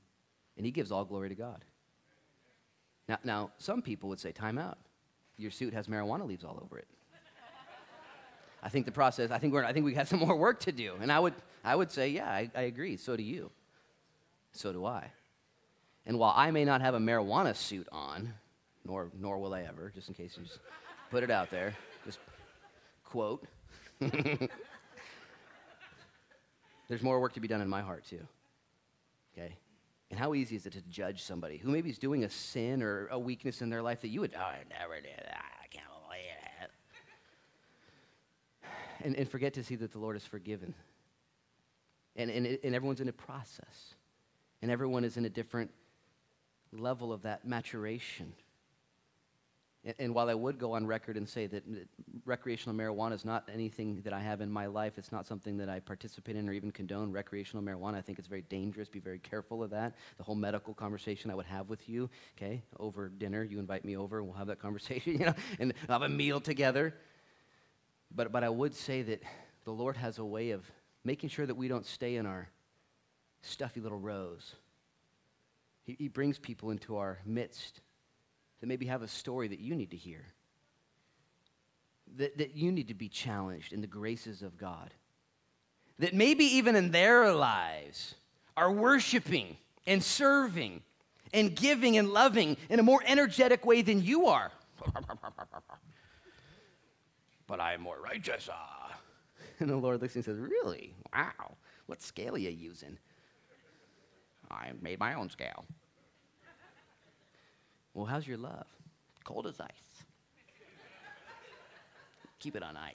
[0.58, 1.64] and he gives all glory to God.
[3.08, 4.80] Now, now some people would say, time out.
[5.38, 6.88] Your suit has marijuana leaves all over it.
[8.64, 10.72] I think the process, I think, we're, I think we've got some more work to
[10.72, 10.96] do.
[11.00, 12.98] And I would, I would say, yeah, I, I agree.
[12.98, 13.52] So do you.
[14.54, 15.12] So do I.
[16.06, 18.34] And while I may not have a marijuana suit on,
[18.86, 20.60] nor, nor will I ever, just in case you just
[21.12, 21.76] put it out there,
[22.06, 22.20] just
[23.04, 23.46] quote,
[26.88, 28.22] there's more work to be done in my heart, too.
[29.38, 29.56] Okay?
[30.12, 33.08] And how easy is it to judge somebody who maybe is doing a sin or
[33.08, 35.46] a weakness in their life that you would, oh, I never did that.
[35.64, 36.22] I can't believe
[36.62, 36.72] it.
[39.04, 40.74] And, and forget to see that the Lord has forgiven.
[42.16, 43.96] And, and, and everyone's in a process.
[44.62, 45.72] And everyone is in a different
[46.72, 48.34] level of that maturation.
[50.00, 51.64] And while I would go on record and say that
[52.26, 55.70] recreational marijuana is not anything that I have in my life, it's not something that
[55.70, 57.96] I participate in or even condone recreational marijuana.
[57.96, 58.90] I think it's very dangerous.
[58.90, 59.94] Be very careful of that.
[60.18, 63.96] The whole medical conversation I would have with you, okay, over dinner, you invite me
[63.96, 66.96] over and we'll have that conversation, you know, and have a meal together.
[68.14, 69.22] But, but I would say that
[69.66, 70.64] the Lord has a way of
[71.04, 72.50] making sure that we don't stay in our
[73.42, 74.56] stuffy little rows.
[75.84, 77.82] He, he brings people into our midst
[78.66, 80.26] that maybe have a story that you need to hear,
[82.18, 84.92] that, that you need to be challenged in the graces of God,
[86.00, 88.16] that maybe even in their lives
[88.58, 89.56] are worshiping
[89.86, 90.82] and serving
[91.32, 94.52] and giving and loving in a more energetic way than you are.
[97.48, 98.50] but I'm more righteous.
[98.52, 98.98] Ah.
[99.60, 100.94] And the Lord looks and says, Really?
[101.14, 101.56] Wow.
[101.86, 102.98] What scale are you using?
[104.52, 105.66] I made my own scale.
[107.96, 108.68] Well, how's your love?
[109.24, 109.70] Cold as ice.
[112.40, 112.94] Keep it on ice.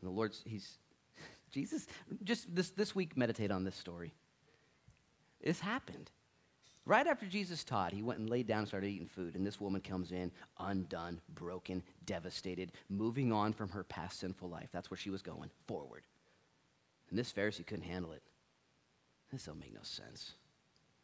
[0.00, 0.78] And the Lord's, He's,
[1.52, 1.86] Jesus,
[2.24, 4.14] just this, this week, meditate on this story.
[5.42, 6.10] This happened.
[6.86, 9.36] Right after Jesus taught, he went and laid down and started eating food.
[9.36, 14.68] And this woman comes in, undone, broken, devastated, moving on from her past sinful life.
[14.72, 16.02] That's where she was going, forward.
[17.10, 18.22] And this Pharisee couldn't handle it.
[19.30, 20.32] This don't make no sense.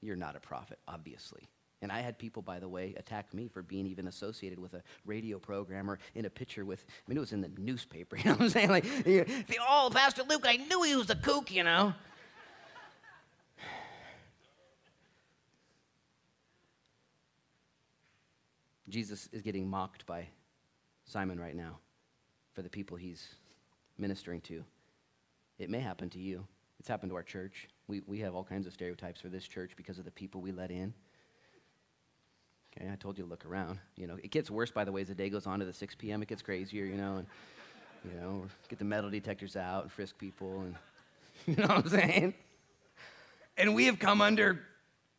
[0.00, 1.48] You're not a prophet, obviously.
[1.82, 4.82] And I had people, by the way, attack me for being even associated with a
[5.06, 8.24] radio program or in a picture with, I mean, it was in the newspaper, you
[8.24, 8.68] know what I'm saying?
[8.68, 8.84] Like,
[9.66, 11.94] oh, Pastor Luke, I knew he was a kook, you know?
[18.90, 20.28] Jesus is getting mocked by
[21.06, 21.78] Simon right now
[22.52, 23.26] for the people he's
[23.96, 24.62] ministering to.
[25.58, 26.46] It may happen to you.
[26.78, 27.68] It's happened to our church.
[27.90, 30.52] We, we have all kinds of stereotypes for this church because of the people we
[30.52, 30.94] let in.
[32.72, 33.80] Okay, I told you to look around.
[33.96, 35.72] You know, it gets worse, by the way, as the day goes on to the
[35.72, 36.22] 6 p.m.
[36.22, 37.26] It gets crazier, you know, and,
[38.04, 40.76] you know, get the metal detectors out and frisk people, and,
[41.48, 42.34] you know what I'm saying?
[43.58, 44.60] And we have come under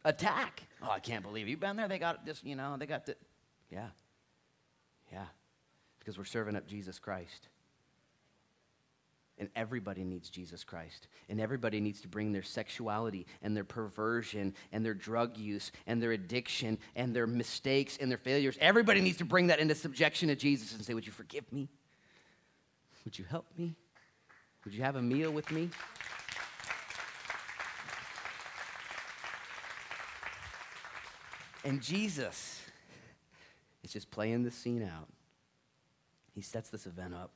[0.06, 0.64] attack.
[0.82, 1.90] Oh, I can't believe you've been there.
[1.90, 3.18] They got this, you know, they got the,
[3.70, 3.88] yeah,
[5.12, 5.26] yeah,
[6.00, 7.50] because we're serving up Jesus Christ.
[9.38, 11.08] And everybody needs Jesus Christ.
[11.28, 16.02] And everybody needs to bring their sexuality and their perversion and their drug use and
[16.02, 18.58] their addiction and their mistakes and their failures.
[18.62, 21.70] Everybody needs to bring that into subjection to Jesus and say, Would you forgive me?
[23.04, 23.76] Would you help me?
[24.64, 25.70] Would you have a meal with me?
[31.64, 32.62] And Jesus
[33.84, 35.08] is just playing the scene out.
[36.34, 37.32] He sets this event up.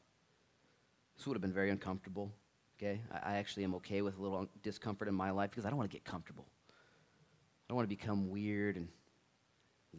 [1.18, 2.32] This would have been very uncomfortable.
[2.78, 3.02] Okay?
[3.12, 5.78] I, I actually am okay with a little discomfort in my life because I don't
[5.78, 6.46] want to get comfortable.
[6.48, 8.88] I don't want to become weird and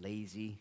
[0.00, 0.60] lazy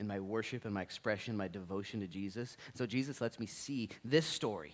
[0.00, 2.56] in my worship and my expression, my devotion to Jesus.
[2.74, 4.72] So Jesus lets me see this story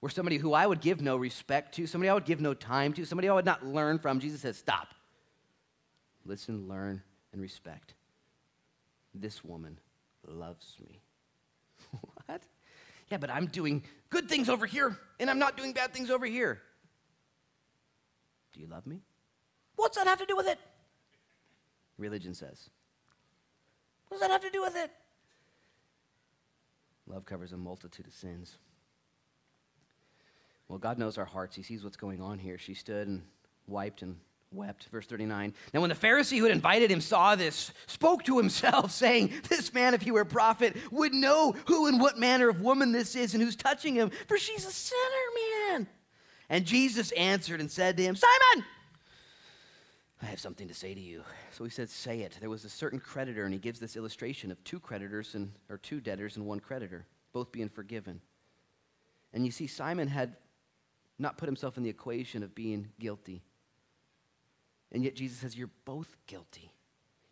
[0.00, 2.92] where somebody who I would give no respect to, somebody I would give no time
[2.94, 4.88] to, somebody I would not learn from, Jesus says, Stop.
[6.24, 7.02] Listen, learn,
[7.32, 7.94] and respect.
[9.14, 9.78] This woman
[10.26, 11.00] loves me.
[12.26, 12.42] what?
[13.10, 16.26] Yeah, but I'm doing good things over here, and I'm not doing bad things over
[16.26, 16.60] here.
[18.52, 19.00] Do you love me?
[19.76, 20.58] What's that have to do with it?
[21.98, 22.70] Religion says.
[24.08, 24.90] What does that have to do with it?
[27.06, 28.56] Love covers a multitude of sins.
[30.68, 31.54] Well, God knows our hearts.
[31.54, 32.58] He sees what's going on here.
[32.58, 33.22] She stood and
[33.68, 34.16] wiped and
[34.52, 34.88] wept.
[34.90, 35.54] Verse 39.
[35.72, 39.72] Now, when the Pharisee who had invited him saw this, spoke to himself, saying, This
[39.72, 43.14] man, if he were a prophet, would know who and what manner of woman this
[43.16, 45.00] is and who's touching him, for she's a sinner,
[45.70, 45.86] man.
[46.48, 48.64] And Jesus answered and said to him, Simon,
[50.22, 51.22] I have something to say to you.
[51.50, 52.36] So he said, Say it.
[52.40, 55.78] There was a certain creditor, and he gives this illustration of two creditors and or
[55.78, 58.20] two debtors and one creditor, both being forgiven.
[59.32, 60.36] And you see, Simon had
[61.18, 63.42] not put himself in the equation of being guilty.
[64.92, 66.72] And yet Jesus says, You're both guilty.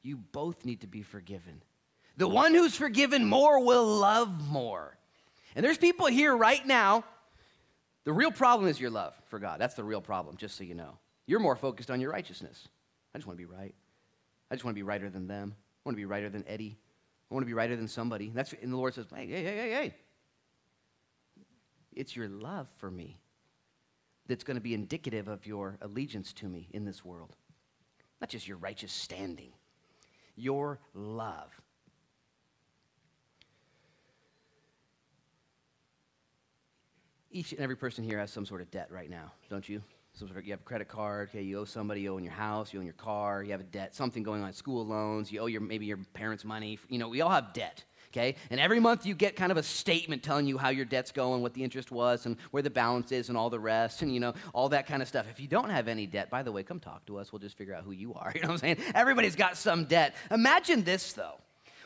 [0.03, 1.63] You both need to be forgiven.
[2.17, 4.97] The one who's forgiven more will love more.
[5.57, 7.05] And there's people here right now.
[8.05, 9.61] The real problem is your love for God.
[9.61, 10.99] That's the real problem, just so you know.
[11.27, 12.69] You're more focused on your righteousness.
[13.15, 13.75] I just want to be right.
[14.51, 15.55] I just want to be righter than them.
[15.57, 16.77] I want to be righter than Eddie.
[17.31, 18.31] I want to be righter than somebody.
[18.35, 19.95] That's and the Lord says, hey, hey, hey, hey, hey.
[21.95, 23.19] It's your love for me
[24.27, 27.37] that's going to be indicative of your allegiance to me in this world.
[28.25, 29.53] Not just your righteous standing,
[30.35, 31.51] your love.
[37.31, 39.83] Each and every person here has some sort of debt right now, don't you?
[40.14, 42.33] Some sort of, you have a credit card, okay, you owe somebody, you own your
[42.33, 45.41] house, you own your car, you have a debt, something going on, school loans, you
[45.41, 46.79] owe your, maybe your parents' money.
[46.89, 47.85] You know, we all have debt
[48.15, 48.37] okay?
[48.51, 51.43] And every month you get kind of a statement telling you how your debt's going,
[51.43, 54.21] what the interest was, and where the balance is, and all the rest, and you
[54.21, 55.27] know, all that kind of stuff.
[55.31, 57.33] If you don't have any debt, by the way, come talk to us.
[57.33, 58.33] We'll just figure out who you are.
[58.35, 58.93] You know what I'm saying?
[58.97, 60.15] Everybody's got some debt.
[60.31, 61.37] Imagine this, though.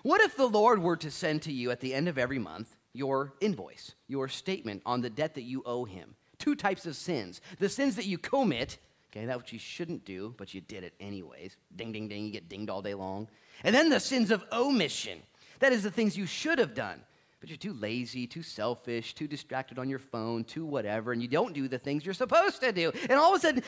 [0.03, 2.75] What if the Lord were to send to you at the end of every month
[2.95, 6.15] your invoice, your statement on the debt that you owe Him?
[6.39, 8.79] Two types of sins the sins that you commit,
[9.11, 11.57] okay, that which you shouldn't do, but you did it anyways.
[11.77, 13.29] Ding, ding, ding, you get dinged all day long.
[13.63, 15.21] And then the sins of omission
[15.61, 17.03] that is the things you should have done.
[17.41, 21.29] But you're too lazy, too selfish, too distracted on your phone, too whatever, and you
[21.29, 22.93] don't do the things you're supposed to do.
[23.09, 23.63] And all of a sudden,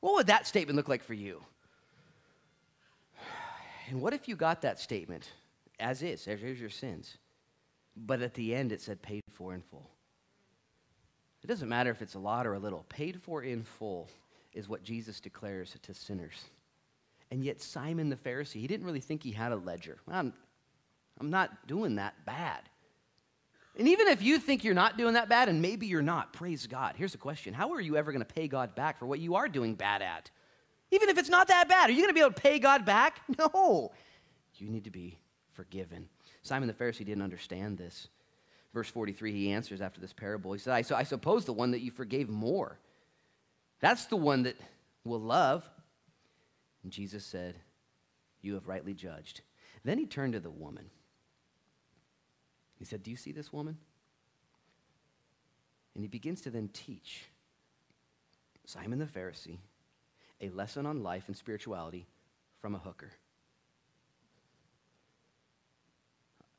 [0.00, 1.42] what would that statement look like for you?
[3.90, 5.30] And what if you got that statement
[5.80, 6.26] as is?
[6.26, 7.16] Here's your sins.
[7.96, 9.88] But at the end, it said paid for in full.
[11.42, 12.84] It doesn't matter if it's a lot or a little.
[12.90, 14.08] Paid for in full
[14.52, 16.44] is what Jesus declares to sinners.
[17.30, 19.98] And yet, Simon the Pharisee, he didn't really think he had a ledger.
[21.20, 22.60] I'm not doing that bad.
[23.78, 26.66] And even if you think you're not doing that bad, and maybe you're not, praise
[26.66, 26.94] God.
[26.96, 29.36] Here's the question How are you ever going to pay God back for what you
[29.36, 30.30] are doing bad at?
[30.90, 32.84] Even if it's not that bad, are you going to be able to pay God
[32.84, 33.20] back?
[33.38, 33.92] No.
[34.56, 35.16] You need to be
[35.52, 36.08] forgiven.
[36.42, 38.08] Simon the Pharisee didn't understand this.
[38.74, 40.52] Verse 43, he answers after this parable.
[40.52, 42.78] He said, I, so I suppose the one that you forgave more,
[43.80, 44.56] that's the one that
[45.04, 45.68] will love.
[46.82, 47.54] And Jesus said,
[48.42, 49.42] You have rightly judged.
[49.84, 50.90] Then he turned to the woman.
[52.78, 53.76] He said, Do you see this woman?
[55.94, 57.24] And he begins to then teach
[58.64, 59.58] Simon the Pharisee
[60.40, 62.06] a lesson on life and spirituality
[62.60, 63.10] from a hooker.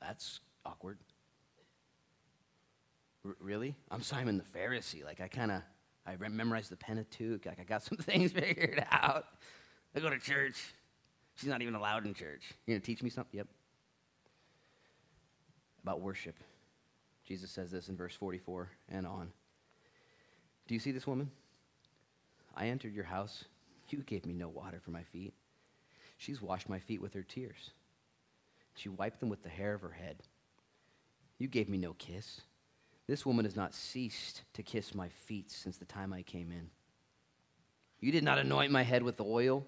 [0.01, 0.97] That's awkward.
[3.25, 3.75] R- really?
[3.89, 5.05] I'm Simon the Pharisee.
[5.05, 5.61] Like, I kind of,
[6.05, 7.45] I memorized the Pentateuch.
[7.45, 9.25] Like, I got some things figured out.
[9.95, 10.73] I go to church.
[11.35, 12.51] She's not even allowed in church.
[12.65, 13.37] You're going to teach me something?
[13.37, 13.47] Yep
[15.83, 16.35] about worship.
[17.25, 19.31] Jesus says this in verse 44 and on.
[20.67, 21.31] Do you see this woman?
[22.55, 23.45] I entered your house.
[23.89, 25.33] You gave me no water for my feet.
[26.17, 27.71] She's washed my feet with her tears.
[28.75, 30.17] She wiped them with the hair of her head.
[31.37, 32.41] You gave me no kiss.
[33.07, 36.69] This woman has not ceased to kiss my feet since the time I came in.
[37.99, 39.65] You did not anoint my head with oil,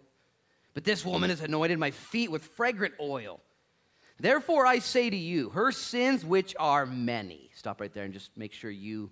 [0.73, 3.41] but this woman has anointed my feet with fragrant oil.
[4.21, 7.49] Therefore, I say to you, her sins, which are many.
[7.55, 9.09] Stop right there and just make sure you,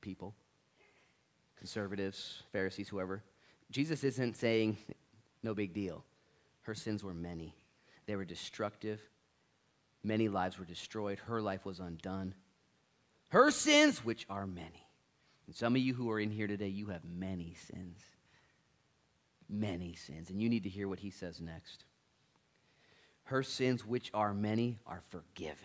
[0.00, 0.34] people,
[1.56, 3.22] conservatives, Pharisees, whoever,
[3.70, 4.76] Jesus isn't saying,
[5.44, 6.04] no big deal.
[6.62, 7.54] Her sins were many,
[8.06, 9.00] they were destructive.
[10.04, 11.20] Many lives were destroyed.
[11.20, 12.34] Her life was undone.
[13.28, 14.84] Her sins, which are many.
[15.46, 18.00] And some of you who are in here today, you have many sins.
[19.48, 20.28] Many sins.
[20.28, 21.84] And you need to hear what he says next
[23.32, 25.56] her sins, which are many, are forgiven.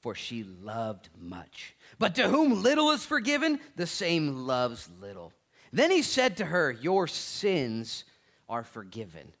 [0.00, 1.74] For she loved much.
[1.98, 5.32] But to whom little is forgiven, the same loves little.
[5.72, 8.04] Then he said to her, Your sins
[8.48, 9.32] are forgiven.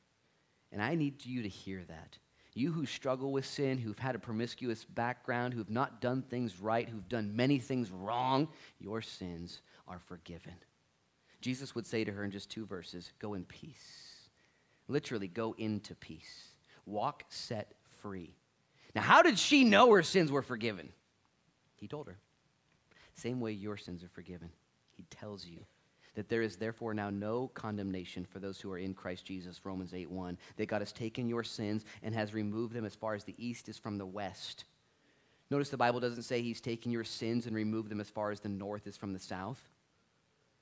[0.70, 2.18] And I need you to hear that.
[2.54, 6.88] You who struggle with sin, who've had a promiscuous background, who've not done things right,
[6.88, 8.48] who've done many things wrong,
[8.78, 10.54] your sins are forgiven.
[11.40, 14.28] Jesus would say to her in just two verses, Go in peace.
[14.88, 16.55] Literally, go into peace
[16.86, 18.34] walk set free.
[18.94, 20.88] Now, how did she know her sins were forgiven?
[21.76, 22.16] He told her.
[23.14, 24.50] Same way your sins are forgiven.
[24.92, 25.58] He tells you
[26.14, 29.92] that there is therefore now no condemnation for those who are in Christ Jesus, Romans
[29.92, 30.38] 8 1.
[30.56, 33.68] That God has taken your sins and has removed them as far as the east
[33.68, 34.64] is from the west.
[35.50, 38.40] Notice the Bible doesn't say he's taken your sins and removed them as far as
[38.40, 39.62] the north is from the south.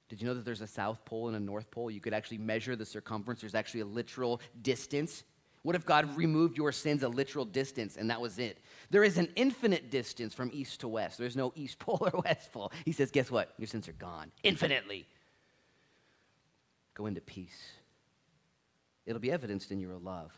[0.09, 1.91] Did you know that there's a south pole and a north pole?
[1.91, 3.41] You could actually measure the circumference.
[3.41, 5.25] There's actually a literal distance.
[5.65, 8.59] What if God removed your sins a literal distance and that was it?
[8.91, 11.17] There is an infinite distance from east to west.
[11.17, 12.71] There's no east pole or west pole.
[12.85, 13.55] He says, guess what?
[13.59, 15.07] Your sins are gone infinitely.
[16.93, 17.73] Go into peace.
[19.07, 20.33] It'll be evidenced in your love.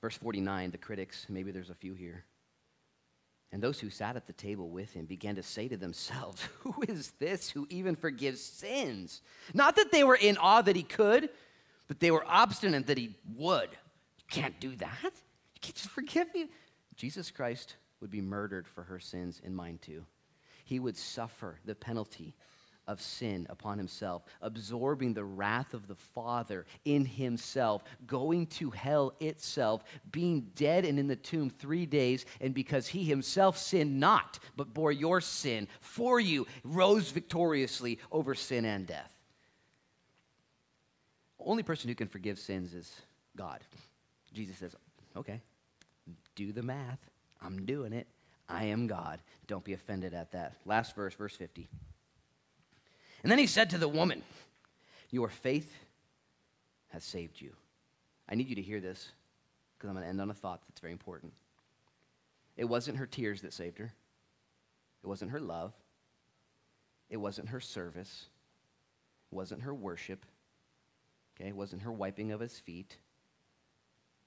[0.00, 2.24] Verse 49, the critics, maybe there's a few here.
[3.50, 6.74] And those who sat at the table with him began to say to themselves, Who
[6.86, 9.22] is this who even forgives sins?
[9.52, 11.30] Not that they were in awe that he could,
[11.88, 13.70] but they were obstinate that he would.
[13.70, 15.02] You can't do that.
[15.02, 16.48] You can't just forgive me.
[16.96, 20.04] Jesus Christ would be murdered for her sins and mine too.
[20.64, 22.34] He would suffer the penalty
[22.88, 29.12] of sin upon himself, absorbing the wrath of the Father in himself, going to hell
[29.20, 34.38] itself, being dead and in the tomb three days, and because he himself sinned not,
[34.56, 39.11] but bore your sin for you, rose victoriously over sin and death.
[41.44, 42.92] Only person who can forgive sins is
[43.36, 43.60] God.
[44.32, 44.74] Jesus says,
[45.16, 45.40] okay,
[46.34, 46.98] do the math.
[47.42, 48.06] I'm doing it.
[48.48, 49.20] I am God.
[49.46, 50.54] Don't be offended at that.
[50.64, 51.68] Last verse, verse 50.
[53.22, 54.22] And then he said to the woman,
[55.10, 55.72] Your faith
[56.88, 57.52] has saved you.
[58.28, 59.10] I need you to hear this
[59.76, 61.32] because I'm going to end on a thought that's very important.
[62.56, 63.92] It wasn't her tears that saved her,
[65.02, 65.72] it wasn't her love,
[67.10, 68.26] it wasn't her service,
[69.30, 70.24] it wasn't her worship,
[71.42, 71.48] okay?
[71.48, 72.96] It wasn't her wiping of his feet,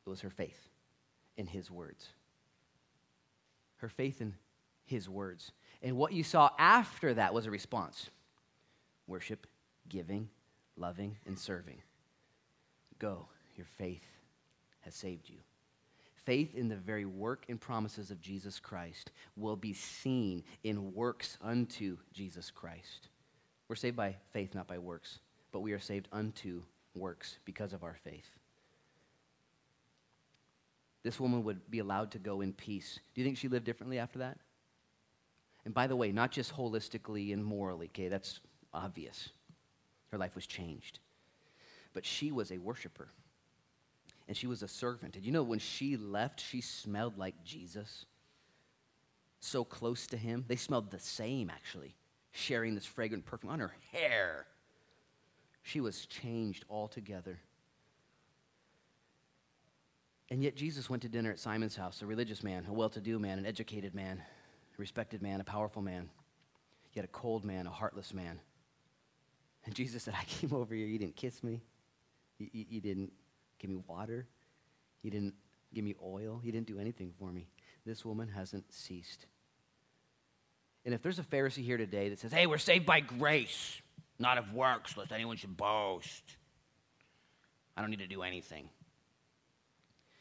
[0.05, 0.69] it was her faith
[1.37, 2.09] in his words.
[3.77, 4.35] Her faith in
[4.85, 5.51] his words.
[5.81, 8.09] And what you saw after that was a response
[9.07, 9.45] worship,
[9.89, 10.29] giving,
[10.77, 11.81] loving, and serving.
[12.97, 14.05] Go, your faith
[14.81, 15.37] has saved you.
[16.23, 21.37] Faith in the very work and promises of Jesus Christ will be seen in works
[21.41, 23.09] unto Jesus Christ.
[23.67, 25.19] We're saved by faith, not by works,
[25.51, 26.63] but we are saved unto
[26.95, 28.29] works because of our faith.
[31.03, 32.99] This woman would be allowed to go in peace.
[33.13, 34.39] Do you think she lived differently after that?
[35.63, 38.39] And by the way, not just holistically and morally, okay, that's
[38.73, 39.29] obvious.
[40.11, 40.99] Her life was changed.
[41.93, 43.09] But she was a worshiper,
[44.27, 45.13] and she was a servant.
[45.13, 48.05] Did you know when she left, she smelled like Jesus?
[49.39, 50.43] So close to him.
[50.47, 51.95] They smelled the same, actually,
[52.31, 54.47] sharing this fragrant perfume on her hair.
[55.65, 57.39] She was changed altogether.
[60.29, 63.01] And yet, Jesus went to dinner at Simon's house, a religious man, a well to
[63.01, 66.09] do man, an educated man, a respected man, a powerful man,
[66.93, 68.39] yet a cold man, a heartless man.
[69.65, 70.85] And Jesus said, I came over here.
[70.85, 71.63] You didn't kiss me.
[72.37, 73.11] You, you, you, didn't
[73.57, 74.27] give me water.
[75.01, 75.33] You didn't
[75.73, 76.41] give me oil.
[76.43, 77.47] You didn't do anything for me.
[77.87, 79.25] This woman hasn't ceased.
[80.85, 83.81] And if there's a Pharisee here today that says, hey, we're saved by grace,
[84.19, 86.23] not of works, lest anyone should boast,
[87.75, 88.69] I don't need to do anything.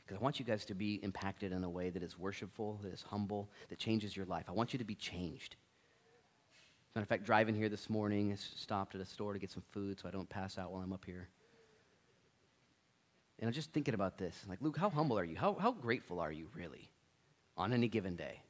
[0.04, 2.92] Because I want you guys to be impacted in a way that is worshipful, that
[2.92, 4.44] is humble, that changes your life.
[4.48, 5.56] I want you to be changed.
[6.94, 9.62] Matter of fact, driving here this morning, I stopped at a store to get some
[9.72, 11.28] food so I don't pass out while I'm up here.
[13.38, 14.44] And I'm just thinking about this.
[14.48, 15.36] Like, Luke, how humble are you?
[15.36, 16.90] How, how grateful are you, really,
[17.56, 18.40] on any given day?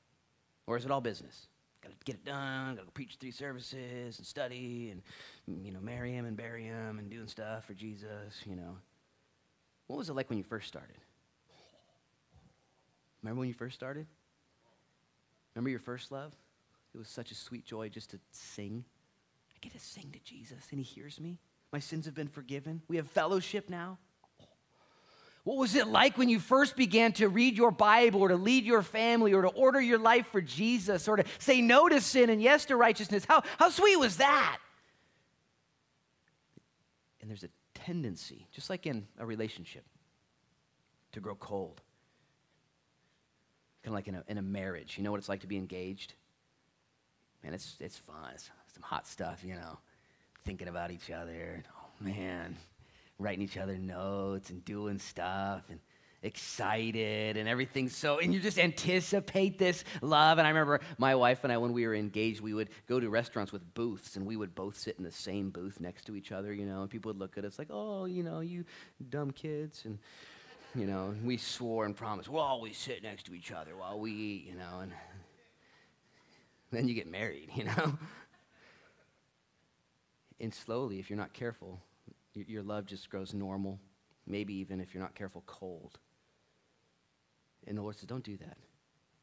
[0.67, 1.47] Or is it all business?
[1.85, 5.80] Got to get it done, got to preach three services and study and, you know,
[5.80, 8.78] marry him and bury him and doing stuff for Jesus, you know.
[9.87, 10.97] What was it like when you first started?
[13.22, 14.07] Remember when you first started?
[15.55, 16.32] Remember your first love?
[16.95, 18.85] It was such a sweet joy just to sing.
[19.51, 21.39] I get to sing to Jesus, and He hears me.
[21.70, 22.80] My sins have been forgiven.
[22.89, 23.99] We have fellowship now.
[25.45, 28.65] What was it like when you first began to read your Bible or to lead
[28.65, 32.31] your family or to order your life for Jesus or to say no to sin
[32.31, 33.27] and yes to righteousness?
[33.29, 34.59] How, how sweet was that?
[37.21, 39.85] And there's a tendency, just like in a relationship,
[41.13, 41.81] to grow cold.
[43.83, 44.97] Kind of like in a, in a marriage.
[44.97, 46.15] You know what it's like to be engaged?
[47.45, 48.31] man, it's, it's fun.
[48.33, 49.79] It's some hot stuff, you know,
[50.45, 51.63] thinking about each other.
[51.77, 52.57] Oh, man,
[53.19, 55.81] writing each other notes and doing stuff and
[56.23, 57.89] excited and everything.
[57.89, 60.39] So, and you just anticipate this love.
[60.39, 63.09] And I remember my wife and I, when we were engaged, we would go to
[63.11, 66.33] restaurants with booths and we would both sit in the same booth next to each
[66.33, 68.65] other, you know, and people would look at us like, oh, you know, you
[69.11, 69.85] dumb kids.
[69.85, 69.99] And
[70.75, 73.99] you know, and we swore and promised, we'll always sit next to each other while
[73.99, 74.93] we eat, you know, and
[76.73, 77.97] then you get married, you know?
[80.41, 81.81] And slowly, if you're not careful,
[82.35, 83.80] your love just grows normal,
[84.26, 85.99] maybe even if you're not careful, cold.
[87.66, 88.57] And the Lord says, don't do that.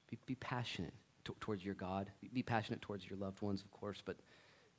[0.10, 0.94] Be, be passionate
[1.26, 2.10] t- towards your God.
[2.34, 4.18] Be passionate towards your loved ones, of course, but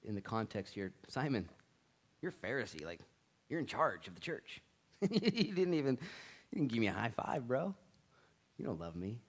[0.04, 1.48] in the context here, Simon,
[2.20, 2.84] you're a Pharisee.
[2.84, 3.00] Like,
[3.48, 4.60] you're in charge of the church.
[5.00, 5.98] you didn't even
[6.50, 7.74] you didn't give me a high five, bro.
[8.58, 9.20] You don't love me.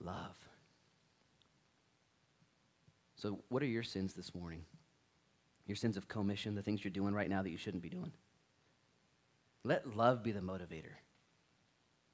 [0.00, 0.36] Love.
[3.16, 4.64] So, what are your sins this morning?
[5.68, 8.10] Your sins of commission, the things you're doing right now that you shouldn't be doing.
[9.64, 10.96] Let love be the motivator.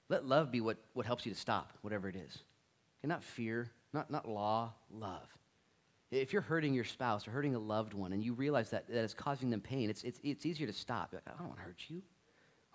[0.09, 2.39] Let love be what, what helps you to stop, whatever it is.
[3.03, 5.29] And not fear, not, not law, love.
[6.11, 9.05] If you're hurting your spouse or hurting a loved one and you realize that, that
[9.05, 11.11] is causing them pain, it's, it's, it's easier to stop.
[11.13, 12.03] Like, I don't want to hurt you.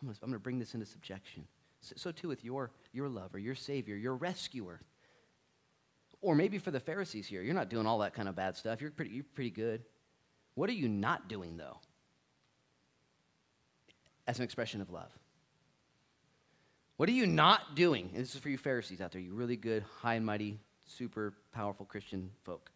[0.02, 1.46] I'm going, I'm to bring this into subjection.
[1.82, 4.82] So, so, too with your, your lover, your savior, your rescuer.
[6.22, 8.82] Or maybe for the Pharisees here, you're not doing all that kind of bad stuff.
[8.82, 9.84] You're pretty, you're pretty good.
[10.60, 11.78] What are you not doing, though?
[14.28, 15.10] As an expression of love.
[16.98, 18.10] What are you not doing?
[18.14, 21.34] And this is for you Pharisees out there, you really good, high and mighty, super
[21.54, 22.72] powerful Christian folk.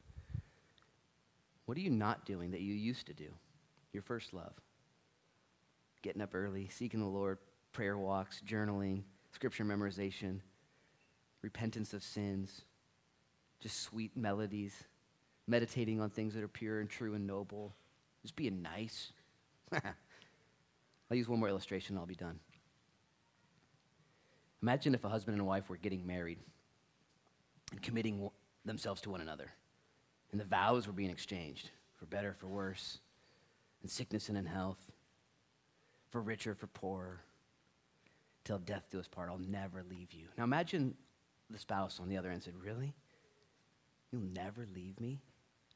[1.66, 3.28] What are you not doing that you used to do?
[3.92, 4.54] Your first love.
[6.04, 7.38] Getting up early, seeking the Lord,
[7.74, 9.02] prayer walks, journaling,
[9.34, 10.40] scripture memorization,
[11.42, 12.62] repentance of sins,
[13.60, 14.86] just sweet melodies,
[15.48, 17.74] meditating on things that are pure and true and noble,
[18.22, 19.12] just being nice.
[19.74, 22.40] I'll use one more illustration and I'll be done.
[24.62, 26.40] Imagine if a husband and a wife were getting married
[27.72, 28.30] and committing
[28.64, 29.52] themselves to one another,
[30.32, 33.00] and the vows were being exchanged for better, for worse,
[33.84, 34.80] in sickness and in health,
[36.10, 37.20] for richer, for poorer,
[38.46, 39.30] till death do us part.
[39.30, 40.28] I'll never leave you.
[40.38, 40.96] Now imagine
[41.50, 42.94] the spouse on the other end said, Really?
[44.12, 45.20] You'll never leave me?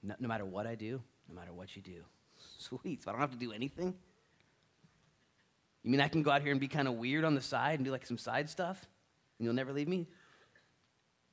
[0.03, 2.03] No, no matter what I do, no matter what you do.
[2.57, 3.03] Sweet.
[3.03, 3.93] So I don't have to do anything?
[5.83, 7.79] You mean I can go out here and be kind of weird on the side
[7.79, 8.85] and do like some side stuff?
[9.37, 10.07] And you'll never leave me?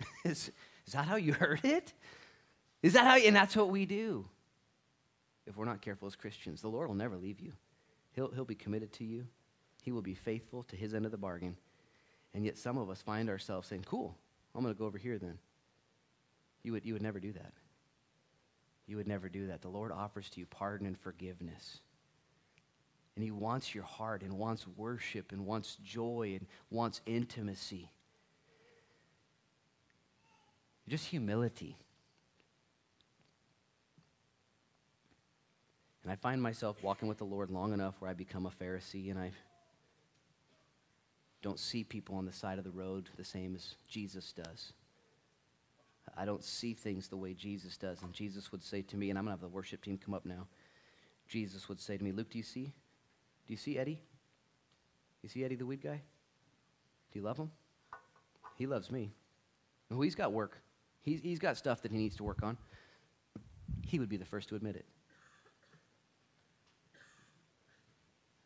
[0.25, 0.51] is,
[0.87, 1.93] is that how you heard it?
[2.83, 4.27] Is that how, and that's what we do
[5.47, 6.61] if we're not careful as Christians.
[6.61, 7.53] The Lord will never leave you.
[8.13, 9.27] He'll, he'll be committed to you.
[9.83, 11.57] He will be faithful to his end of the bargain.
[12.33, 14.17] And yet some of us find ourselves saying, cool,
[14.55, 15.39] I'm going to go over here then.
[16.63, 17.53] You would, you would never do that.
[18.87, 19.63] You would never do that.
[19.63, 21.79] The Lord offers to you pardon and forgiveness.
[23.17, 27.91] And He wants your heart and wants worship and wants joy and wants intimacy.
[30.89, 31.77] Just humility.
[36.03, 39.11] And I find myself walking with the Lord long enough where I become a Pharisee
[39.11, 39.31] and I
[41.41, 44.75] don't see people on the side of the road the same as Jesus does.
[46.17, 48.03] I don't see things the way Jesus does.
[48.03, 50.15] And Jesus would say to me, and I'm going to have the worship team come
[50.15, 50.47] up now.
[51.29, 52.73] Jesus would say to me, Luke, do you see?
[53.47, 54.01] Do you see Eddie?
[55.23, 56.01] You see Eddie the weed guy?
[57.13, 57.51] Do you love him?
[58.57, 59.13] He loves me.
[59.91, 60.61] Oh, he's got work.
[61.03, 62.57] He's, he's got stuff that he needs to work on.
[63.87, 64.87] He would be the first to admit it.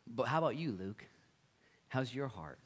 [0.07, 1.05] But how about you, Luke?
[1.87, 2.59] How's your heart?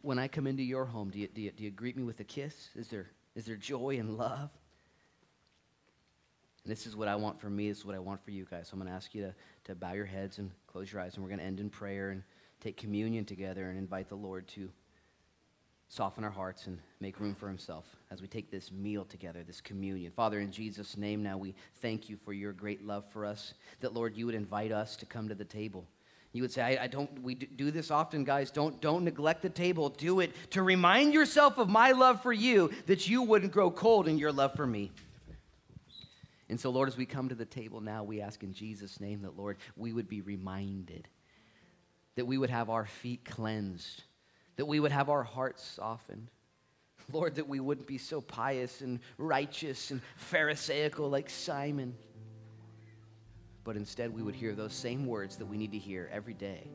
[0.00, 2.18] When I come into your home, do you, do you, do you greet me with
[2.20, 2.70] a kiss?
[2.74, 4.50] Is there, is there joy and love?
[6.64, 7.68] And this is what I want for me.
[7.68, 8.68] This is what I want for you guys.
[8.68, 9.34] So I'm going to ask you to,
[9.64, 11.14] to bow your heads and close your eyes.
[11.14, 12.22] And we're going to end in prayer and
[12.60, 14.70] take communion together and invite the Lord to
[15.88, 19.60] soften our hearts and make room for himself as we take this meal together, this
[19.60, 20.10] communion.
[20.10, 23.92] Father, in Jesus' name, now we thank you for your great love for us, that,
[23.92, 25.84] Lord, you would invite us to come to the table.
[26.32, 28.50] You would say, I, I, don't, we do this often, guys.
[28.50, 29.90] Don't, don't neglect the table.
[29.90, 34.08] Do it to remind yourself of my love for you, that you wouldn't grow cold
[34.08, 34.90] in your love for me.
[36.48, 39.22] And so, Lord, as we come to the table now, we ask in Jesus' name
[39.22, 41.06] that, Lord, we would be reminded,
[42.14, 44.02] that we would have our feet cleansed,
[44.56, 46.28] that we would have our hearts softened.
[47.10, 51.94] Lord, that we wouldn't be so pious and righteous and Pharisaical like Simon,
[53.64, 56.70] but instead we would hear those same words that we need to hear every day.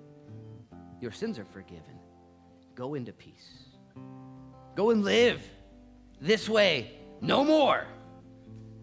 [1.02, 2.00] Your sins are forgiven.
[2.76, 3.66] Go into peace.
[4.76, 5.42] Go and live
[6.22, 7.86] this way, no more.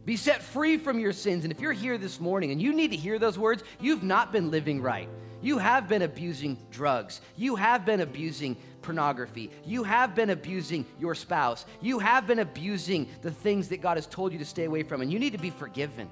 [0.05, 1.45] Be set free from your sins.
[1.45, 4.33] And if you're here this morning and you need to hear those words, you've not
[4.33, 5.09] been living right.
[5.41, 7.21] You have been abusing drugs.
[7.37, 9.51] You have been abusing pornography.
[9.65, 11.65] You have been abusing your spouse.
[11.81, 15.01] You have been abusing the things that God has told you to stay away from,
[15.01, 16.11] and you need to be forgiven.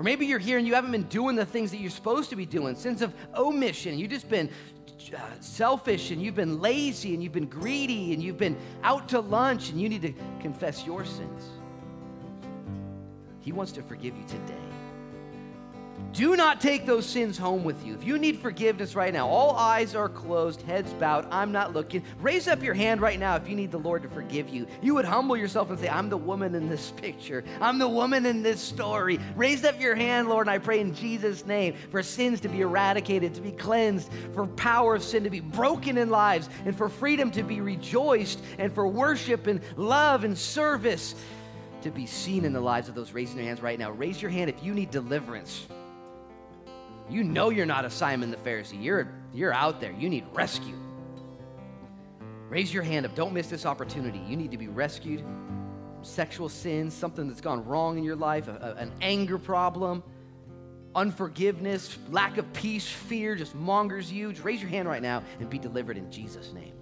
[0.00, 2.36] Or maybe you're here and you haven't been doing the things that you're supposed to
[2.36, 2.74] be doing.
[2.74, 3.98] Sins of omission.
[3.98, 4.48] You've just been
[5.14, 9.20] uh, selfish and you've been lazy and you've been greedy and you've been out to
[9.20, 11.50] lunch and you need to confess your sins.
[13.40, 14.69] He wants to forgive you today.
[16.12, 17.94] Do not take those sins home with you.
[17.94, 22.02] If you need forgiveness right now, all eyes are closed, heads bowed, I'm not looking.
[22.20, 24.66] Raise up your hand right now if you need the Lord to forgive you.
[24.82, 27.44] You would humble yourself and say, I'm the woman in this picture.
[27.60, 29.20] I'm the woman in this story.
[29.36, 32.62] Raise up your hand, Lord, and I pray in Jesus' name for sins to be
[32.62, 36.88] eradicated, to be cleansed, for power of sin to be broken in lives, and for
[36.88, 41.14] freedom to be rejoiced, and for worship and love and service
[41.82, 43.92] to be seen in the lives of those raising their hands right now.
[43.92, 45.68] Raise your hand if you need deliverance.
[47.10, 48.82] You know you're not a Simon the Pharisee.
[48.82, 49.92] You're, you're out there.
[49.92, 50.76] You need rescue.
[52.48, 53.14] Raise your hand up.
[53.14, 54.20] Don't miss this opportunity.
[54.20, 55.24] You need to be rescued.
[56.02, 60.02] Sexual sins, something that's gone wrong in your life, a, a, an anger problem,
[60.94, 64.32] unforgiveness, lack of peace, fear just mongers you.
[64.32, 66.72] Just raise your hand right now and be delivered in Jesus' name.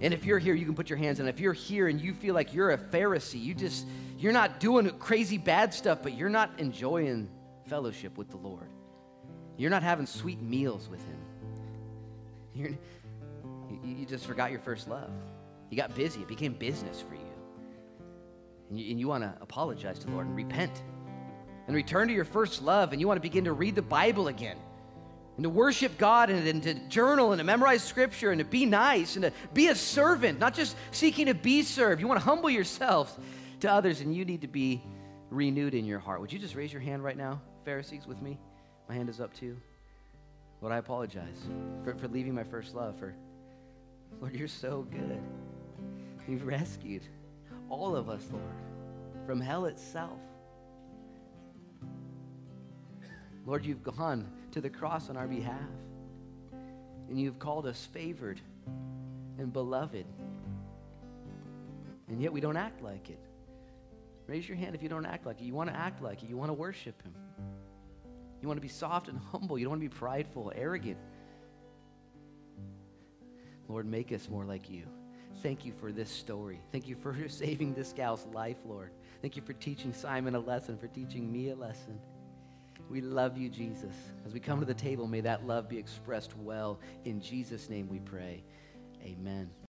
[0.00, 1.28] And if you're here, you can put your hands in.
[1.28, 3.86] If you're here and you feel like you're a Pharisee, you just,
[4.18, 7.28] you're not doing crazy bad stuff, but you're not enjoying
[7.66, 8.68] fellowship with the Lord.
[9.56, 11.18] You're not having sweet meals with Him.
[12.54, 12.70] You're,
[13.84, 15.10] you, just forgot your first love.
[15.70, 17.20] You got busy, it became business for you.
[18.70, 20.82] And you, you want to apologize to the Lord and repent
[21.66, 24.28] and return to your first love, and you want to begin to read the Bible
[24.28, 24.56] again
[25.36, 28.66] and to worship God and, and, to journal and to memorize scripture and to be
[28.66, 32.00] nice and to be a servant, not just seeking to be served.
[32.00, 33.16] You want to humble yourselves
[33.60, 34.82] to others, and you need to be
[35.30, 36.20] renewed in your heart.
[36.20, 37.40] Would you just raise your hand right now?
[37.64, 38.38] Pharisees with me?
[38.88, 39.56] My hand is up too.
[40.60, 41.38] Lord, I apologize
[41.84, 42.98] for, for leaving my first love.
[42.98, 43.14] For
[44.20, 45.20] Lord, you're so good.
[46.28, 47.02] You've rescued
[47.68, 50.18] all of us, Lord, from hell itself.
[53.44, 55.58] Lord, you've gone to the cross on our behalf.
[57.08, 58.40] And you've called us favored
[59.38, 60.06] and beloved.
[62.08, 63.18] And yet we don't act like it.
[64.26, 65.44] Raise your hand if you don't act like it.
[65.44, 66.30] You want to act like it.
[66.30, 67.12] You want to worship Him.
[68.42, 69.56] You want to be soft and humble.
[69.56, 70.98] You don't want to be prideful, arrogant.
[73.68, 74.82] Lord, make us more like you.
[75.42, 76.60] Thank you for this story.
[76.72, 78.90] Thank you for saving this gal's life, Lord.
[79.22, 81.98] Thank you for teaching Simon a lesson, for teaching me a lesson.
[82.90, 83.94] We love you, Jesus.
[84.26, 86.80] As we come to the table, may that love be expressed well.
[87.04, 88.42] In Jesus' name we pray.
[89.02, 89.48] Amen.